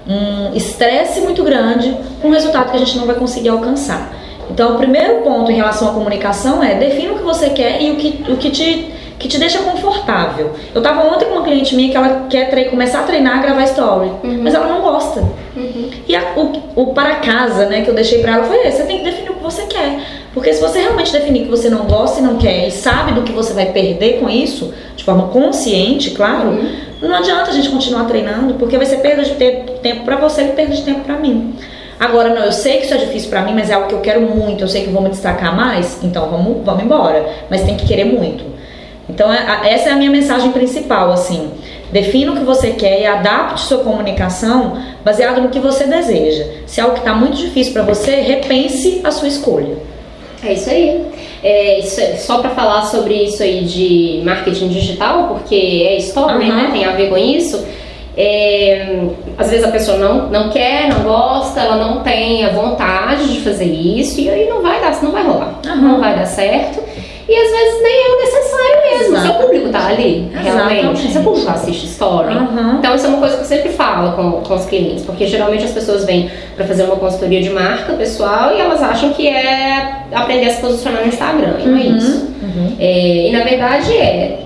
um 0.07 0.55
estresse 0.55 1.21
muito 1.21 1.43
grande, 1.43 1.95
com 2.21 2.27
um 2.27 2.31
resultado 2.31 2.71
que 2.71 2.77
a 2.77 2.79
gente 2.79 2.97
não 2.97 3.05
vai 3.05 3.15
conseguir 3.15 3.49
alcançar. 3.49 4.13
Então, 4.49 4.75
o 4.75 4.77
primeiro 4.77 5.21
ponto 5.21 5.51
em 5.51 5.55
relação 5.55 5.89
à 5.89 5.93
comunicação 5.93 6.61
é 6.61 6.75
defina 6.75 7.13
o 7.13 7.17
que 7.17 7.23
você 7.23 7.49
quer 7.49 7.81
e 7.81 7.91
o 7.91 7.95
que, 7.95 8.31
o 8.31 8.37
que, 8.37 8.49
te, 8.49 8.93
que 9.17 9.27
te 9.27 9.39
deixa 9.39 9.59
confortável. 9.59 10.51
Eu 10.73 10.79
estava 10.79 11.07
ontem 11.07 11.25
com 11.25 11.35
uma 11.35 11.43
cliente 11.43 11.75
minha 11.75 11.89
que 11.89 11.97
ela 11.97 12.27
quer 12.29 12.69
começar 12.69 12.99
a 12.99 13.03
treinar 13.03 13.39
a 13.39 13.41
gravar 13.41 13.63
story, 13.63 14.11
uhum. 14.23 14.41
mas 14.43 14.53
ela 14.53 14.67
não 14.67 14.81
gosta. 14.81 15.21
Uhum. 15.55 15.89
E 16.07 16.15
a, 16.15 16.33
o, 16.35 16.81
o 16.81 16.93
para 16.93 17.15
casa, 17.15 17.67
né, 17.67 17.81
que 17.81 17.89
eu 17.89 17.95
deixei 17.95 18.21
para 18.21 18.33
ela 18.33 18.43
foi 18.43 18.67
esse: 18.67 18.77
você 18.77 18.83
tem 18.83 18.99
que 18.99 19.05
definir 19.05 19.31
o 19.31 19.35
que 19.35 19.43
você 19.43 19.63
quer. 19.63 19.99
Porque 20.33 20.51
se 20.51 20.59
você 20.59 20.79
realmente 20.79 21.11
definir 21.11 21.43
que 21.43 21.49
você 21.49 21.69
não 21.69 21.85
gosta 21.85 22.19
e 22.19 22.23
não 22.23 22.37
quer 22.37 22.67
e 22.67 22.71
sabe 22.71 23.13
do 23.13 23.21
que 23.21 23.31
você 23.31 23.53
vai 23.53 23.67
perder 23.67 24.19
com 24.19 24.29
isso, 24.29 24.73
de 24.95 25.03
forma 25.03 25.27
consciente, 25.27 26.11
claro, 26.11 26.49
uhum. 26.49 26.75
Não 27.09 27.17
adianta 27.17 27.49
a 27.49 27.53
gente 27.53 27.69
continuar 27.69 28.05
treinando, 28.05 28.53
porque 28.55 28.77
vai 28.77 28.85
ser 28.85 28.97
perda 28.97 29.23
de 29.23 29.35
tempo 29.35 30.03
para 30.05 30.15
você 30.15 30.43
e 30.43 30.47
perda 30.49 30.73
de 30.73 30.81
tempo 30.83 31.01
para 31.01 31.17
mim. 31.17 31.55
Agora, 31.99 32.33
não, 32.33 32.43
eu 32.43 32.51
sei 32.51 32.77
que 32.77 32.85
isso 32.85 32.93
é 32.93 32.97
difícil 32.97 33.29
para 33.29 33.43
mim, 33.43 33.53
mas 33.53 33.69
é 33.69 33.73
algo 33.73 33.87
que 33.87 33.93
eu 33.93 34.01
quero 34.01 34.21
muito, 34.21 34.63
eu 34.63 34.67
sei 34.67 34.83
que 34.83 34.89
vou 34.89 35.01
me 35.01 35.09
destacar 35.09 35.55
mais, 35.55 36.03
então 36.03 36.29
vamos, 36.29 36.63
vamos 36.65 36.83
embora. 36.83 37.25
Mas 37.49 37.63
tem 37.63 37.77
que 37.77 37.85
querer 37.85 38.05
muito. 38.05 38.43
Então, 39.09 39.31
é, 39.31 39.73
essa 39.73 39.89
é 39.89 39.91
a 39.91 39.95
minha 39.95 40.09
mensagem 40.09 40.51
principal, 40.51 41.11
assim. 41.11 41.51
Defina 41.91 42.31
o 42.31 42.35
que 42.35 42.43
você 42.43 42.71
quer 42.71 43.01
e 43.01 43.05
adapte 43.05 43.61
sua 43.61 43.79
comunicação 43.79 44.81
baseado 45.03 45.41
no 45.41 45.49
que 45.49 45.59
você 45.59 45.85
deseja. 45.85 46.45
Se 46.65 46.79
é 46.79 46.83
algo 46.83 46.95
que 46.95 47.01
está 47.01 47.13
muito 47.13 47.37
difícil 47.37 47.73
para 47.73 47.83
você, 47.83 48.15
repense 48.15 49.01
a 49.03 49.11
sua 49.11 49.27
escolha. 49.27 49.77
É 50.45 50.53
isso 50.53 50.69
aí. 50.69 51.05
É, 51.43 51.79
isso, 51.79 51.99
é, 51.99 52.15
só 52.17 52.39
para 52.39 52.51
falar 52.51 52.83
sobre 52.83 53.13
isso 53.15 53.41
aí 53.43 53.63
de 53.63 54.21
marketing 54.23 54.69
digital, 54.69 55.27
porque 55.29 55.85
é 55.87 55.97
story, 55.97 56.49
uhum. 56.49 56.55
né? 56.55 56.69
Tem 56.71 56.85
a 56.85 56.91
ver 56.91 57.09
com 57.09 57.17
isso. 57.17 57.65
É, 58.15 59.07
às 59.37 59.49
vezes 59.49 59.65
a 59.65 59.71
pessoa 59.71 59.97
não, 59.97 60.29
não 60.29 60.49
quer, 60.49 60.89
não 60.89 61.01
gosta, 61.01 61.59
ela 61.59 61.77
não 61.77 62.03
tem 62.03 62.45
a 62.45 62.49
vontade 62.49 63.33
de 63.33 63.41
fazer 63.41 63.65
isso 63.65 64.21
e 64.21 64.29
aí 64.29 64.47
não 64.47 64.61
vai 64.61 64.79
dar, 64.79 65.01
não 65.01 65.11
vai 65.11 65.23
rolar, 65.23 65.59
uhum. 65.65 65.81
não 65.81 65.99
vai 65.99 66.15
dar 66.15 66.27
certo. 66.27 66.79
E 67.33 67.35
às 67.35 67.51
vezes 67.51 67.81
nem 67.81 67.93
é 67.93 68.09
o 68.09 68.17
necessário 68.19 68.99
mesmo. 68.99 69.15
Exato. 69.15 69.27
Seu 69.27 69.33
público 69.45 69.69
tá 69.69 69.87
ali, 69.87 70.31
realmente. 70.33 71.11
Seu 71.11 71.23
público 71.23 71.49
assiste 71.49 71.85
story. 71.87 72.35
Uhum. 72.35 72.75
Então 72.77 72.95
isso 72.95 73.05
é 73.07 73.09
uma 73.09 73.17
coisa 73.17 73.37
que 73.37 73.41
eu 73.41 73.47
sempre 73.47 73.69
falo 73.69 74.11
com, 74.11 74.43
com 74.43 74.53
os 74.53 74.65
clientes, 74.65 75.03
porque 75.03 75.25
geralmente 75.25 75.63
as 75.63 75.71
pessoas 75.71 76.05
vêm 76.05 76.29
para 76.55 76.65
fazer 76.65 76.83
uma 76.83 76.95
consultoria 76.97 77.41
de 77.41 77.49
marca 77.49 77.93
pessoal 77.93 78.55
e 78.55 78.59
elas 78.59 78.83
acham 78.83 79.11
que 79.13 79.27
é 79.27 80.03
aprender 80.13 80.45
a 80.45 80.53
se 80.53 80.61
posicionar 80.61 81.01
no 81.01 81.07
Instagram. 81.07 81.55
E 81.59 81.67
não 81.67 81.77
é 81.77 81.81
uhum. 81.81 81.97
isso. 81.97 82.17
Uhum. 82.43 82.75
É, 82.79 83.27
e 83.29 83.31
na 83.31 83.43
verdade 83.43 83.97
é. 83.97 84.39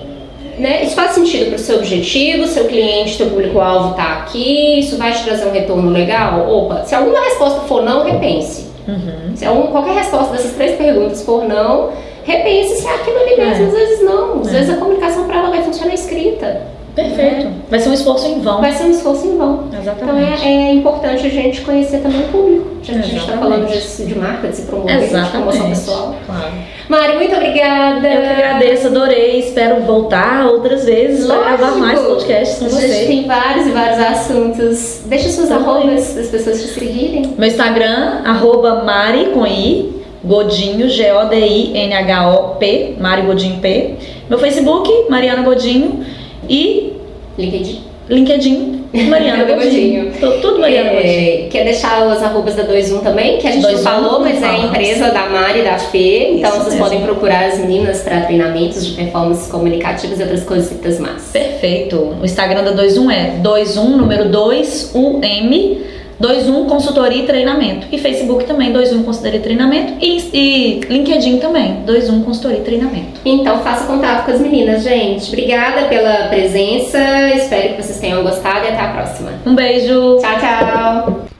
Né, 0.58 0.82
isso 0.82 0.96
faz 0.96 1.12
sentido 1.12 1.46
para 1.46 1.54
o 1.54 1.58
seu 1.58 1.76
objetivo, 1.76 2.44
seu 2.48 2.64
cliente, 2.64 3.14
seu 3.14 3.28
público-alvo 3.28 3.90
está 3.90 4.14
aqui, 4.14 4.80
isso 4.80 4.96
vai 4.96 5.12
te 5.12 5.22
trazer 5.22 5.46
um 5.46 5.52
retorno 5.52 5.88
legal? 5.90 6.50
Opa, 6.50 6.82
se 6.84 6.96
alguma 6.96 7.20
resposta 7.20 7.60
for 7.60 7.84
não, 7.84 8.02
repense. 8.02 8.66
Uhum. 8.88 9.36
Se 9.36 9.44
algum, 9.44 9.68
qualquer 9.68 9.94
resposta 9.94 10.32
dessas 10.32 10.52
três 10.52 10.76
perguntas 10.76 11.22
for 11.22 11.44
não, 11.44 11.90
repense 12.28 12.82
se 12.82 12.86
é 12.86 12.94
aquilo 12.94 13.18
ali 13.18 13.36
mesmo. 13.36 13.64
É. 13.64 13.66
Às 13.66 13.72
vezes 13.72 14.02
não. 14.02 14.40
Às 14.40 14.48
é. 14.48 14.50
vezes 14.50 14.70
a 14.70 14.76
comunicação 14.76 15.24
para 15.24 15.38
ela 15.38 15.50
vai 15.50 15.62
funcionar 15.62 15.94
escrita. 15.94 16.78
Perfeito. 16.94 17.44
Né? 17.44 17.52
Vai 17.70 17.78
ser 17.78 17.88
um 17.90 17.94
esforço 17.94 18.26
em 18.26 18.40
vão. 18.40 18.60
Vai 18.60 18.72
ser 18.72 18.84
um 18.84 18.90
esforço 18.90 19.26
em 19.26 19.36
vão. 19.36 19.68
Exatamente. 19.72 20.34
Então 20.34 20.48
é, 20.48 20.68
é 20.68 20.72
importante 20.72 21.26
a 21.26 21.30
gente 21.30 21.60
conhecer 21.60 22.00
também 22.00 22.22
o 22.22 22.28
público. 22.28 22.66
Já 22.82 22.94
que 22.94 22.98
a 22.98 23.02
gente 23.02 23.20
está 23.20 23.38
falando 23.38 23.66
de, 23.66 24.06
de 24.06 24.18
marca, 24.18 24.48
de 24.48 24.56
se 24.56 24.62
promover, 24.62 24.96
Exatamente. 24.96 25.26
de 25.26 25.30
promoção 25.30 25.68
pessoal. 25.68 26.16
Claro. 26.26 26.52
Mari, 26.88 27.16
muito 27.16 27.36
obrigada. 27.36 28.08
Eu 28.08 28.20
que 28.22 28.28
agradeço, 28.28 28.86
adorei. 28.88 29.38
Espero 29.38 29.82
voltar 29.82 30.46
outras 30.46 30.84
vezes 30.86 31.26
para 31.26 31.56
gravar 31.56 31.76
mais 31.76 32.00
podcasts 32.00 32.58
com 32.58 32.64
você. 32.64 32.84
A 32.84 32.88
gente 32.88 33.06
tem 33.06 33.26
vários 33.26 33.66
e 33.66 33.70
vários 33.70 34.00
assuntos. 34.00 35.02
Deixa 35.06 35.28
suas 35.28 35.52
arrobas 35.52 36.12
para 36.12 36.22
as 36.22 36.28
pessoas 36.28 36.62
te 36.62 36.68
seguirem. 36.68 37.34
Meu 37.38 37.48
Instagram, 37.48 38.22
arroba 38.24 38.82
Mari 38.82 39.26
com 39.26 39.46
I, 39.46 39.97
Godinho, 40.24 40.88
G-O-D-I-N-H-O-P, 40.88 42.96
Mari 42.98 43.22
Godinho 43.22 43.60
P. 43.60 43.94
Meu 44.28 44.38
Facebook, 44.38 44.90
Mariana 45.08 45.42
Godinho. 45.42 46.04
E. 46.48 46.92
LinkedIn. 47.38 47.88
LinkedIn, 48.08 48.84
Mariana 49.08 49.44
Godinho. 49.54 50.10
Tudo 50.40 50.58
Mariana 50.58 50.90
é, 50.90 50.94
Godinho. 50.94 51.50
Quer 51.50 51.64
deixar 51.64 52.06
os 52.06 52.22
arrobas 52.22 52.54
da 52.54 52.62
21 52.62 53.00
também? 53.00 53.38
Que 53.38 53.46
a 53.46 53.52
gente 53.52 53.70
não 53.70 53.78
falou, 53.78 54.20
mas 54.20 54.42
é 54.42 54.46
a 54.46 54.58
empresa 54.58 55.10
da 55.10 55.28
Mari 55.28 55.60
e 55.60 55.62
da 55.62 55.78
Fê. 55.78 56.30
Então 56.32 56.50
Isso 56.50 56.58
vocês 56.60 56.74
mesmo. 56.74 56.84
podem 56.84 57.00
procurar 57.02 57.44
as 57.44 57.58
meninas 57.58 58.00
para 58.00 58.22
treinamentos 58.22 58.86
de 58.86 58.94
performances 58.94 59.50
comunicativas 59.50 60.18
e 60.18 60.22
outras 60.22 60.42
coisitas 60.42 60.98
mais. 60.98 61.30
Perfeito. 61.30 62.16
O 62.20 62.24
Instagram 62.24 62.64
da 62.64 62.70
21 62.70 63.10
é 63.10 63.32
21, 63.42 63.96
número 63.96 64.28
2, 64.30 64.92
UM 64.94 65.78
21 66.20 66.66
Consultoria 66.66 67.22
e 67.22 67.26
Treinamento. 67.26 67.86
E 67.92 67.98
Facebook 67.98 68.44
também, 68.44 68.72
21 68.72 69.02
Consultoria 69.02 69.38
e 69.38 69.42
Treinamento. 69.42 69.94
E, 70.00 70.30
e 70.32 70.80
LinkedIn 70.88 71.38
também, 71.38 71.84
21 71.86 72.22
Consultoria 72.22 72.58
e 72.58 72.62
Treinamento. 72.64 73.20
Então 73.24 73.60
faça 73.60 73.86
contato 73.86 74.24
com 74.24 74.32
as 74.32 74.40
meninas, 74.40 74.82
gente. 74.82 75.28
Obrigada 75.28 75.86
pela 75.86 76.28
presença. 76.28 76.98
Espero 77.34 77.74
que 77.74 77.82
vocês 77.82 78.00
tenham 78.00 78.22
gostado 78.22 78.64
e 78.64 78.68
até 78.68 78.80
a 78.80 78.88
próxima. 78.88 79.30
Um 79.46 79.54
beijo. 79.54 80.18
Tchau, 80.18 80.38
tchau. 80.40 81.37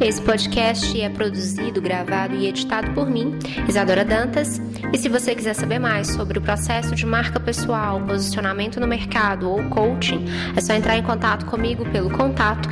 Esse 0.00 0.22
podcast 0.22 1.00
é 1.00 1.10
produzido, 1.10 1.82
gravado 1.82 2.36
e 2.36 2.46
editado 2.46 2.92
por 2.92 3.10
mim, 3.10 3.36
Isadora 3.68 4.04
Dantas. 4.04 4.62
E 4.92 4.96
se 4.96 5.08
você 5.08 5.34
quiser 5.34 5.54
saber 5.54 5.80
mais 5.80 6.06
sobre 6.06 6.38
o 6.38 6.40
processo 6.40 6.94
de 6.94 7.04
marca 7.04 7.40
pessoal, 7.40 8.00
posicionamento 8.02 8.78
no 8.78 8.86
mercado 8.86 9.50
ou 9.50 9.60
coaching, 9.70 10.24
é 10.56 10.60
só 10.60 10.72
entrar 10.72 10.96
em 10.96 11.02
contato 11.02 11.46
comigo 11.46 11.84
pelo 11.90 12.10
contato 12.10 12.68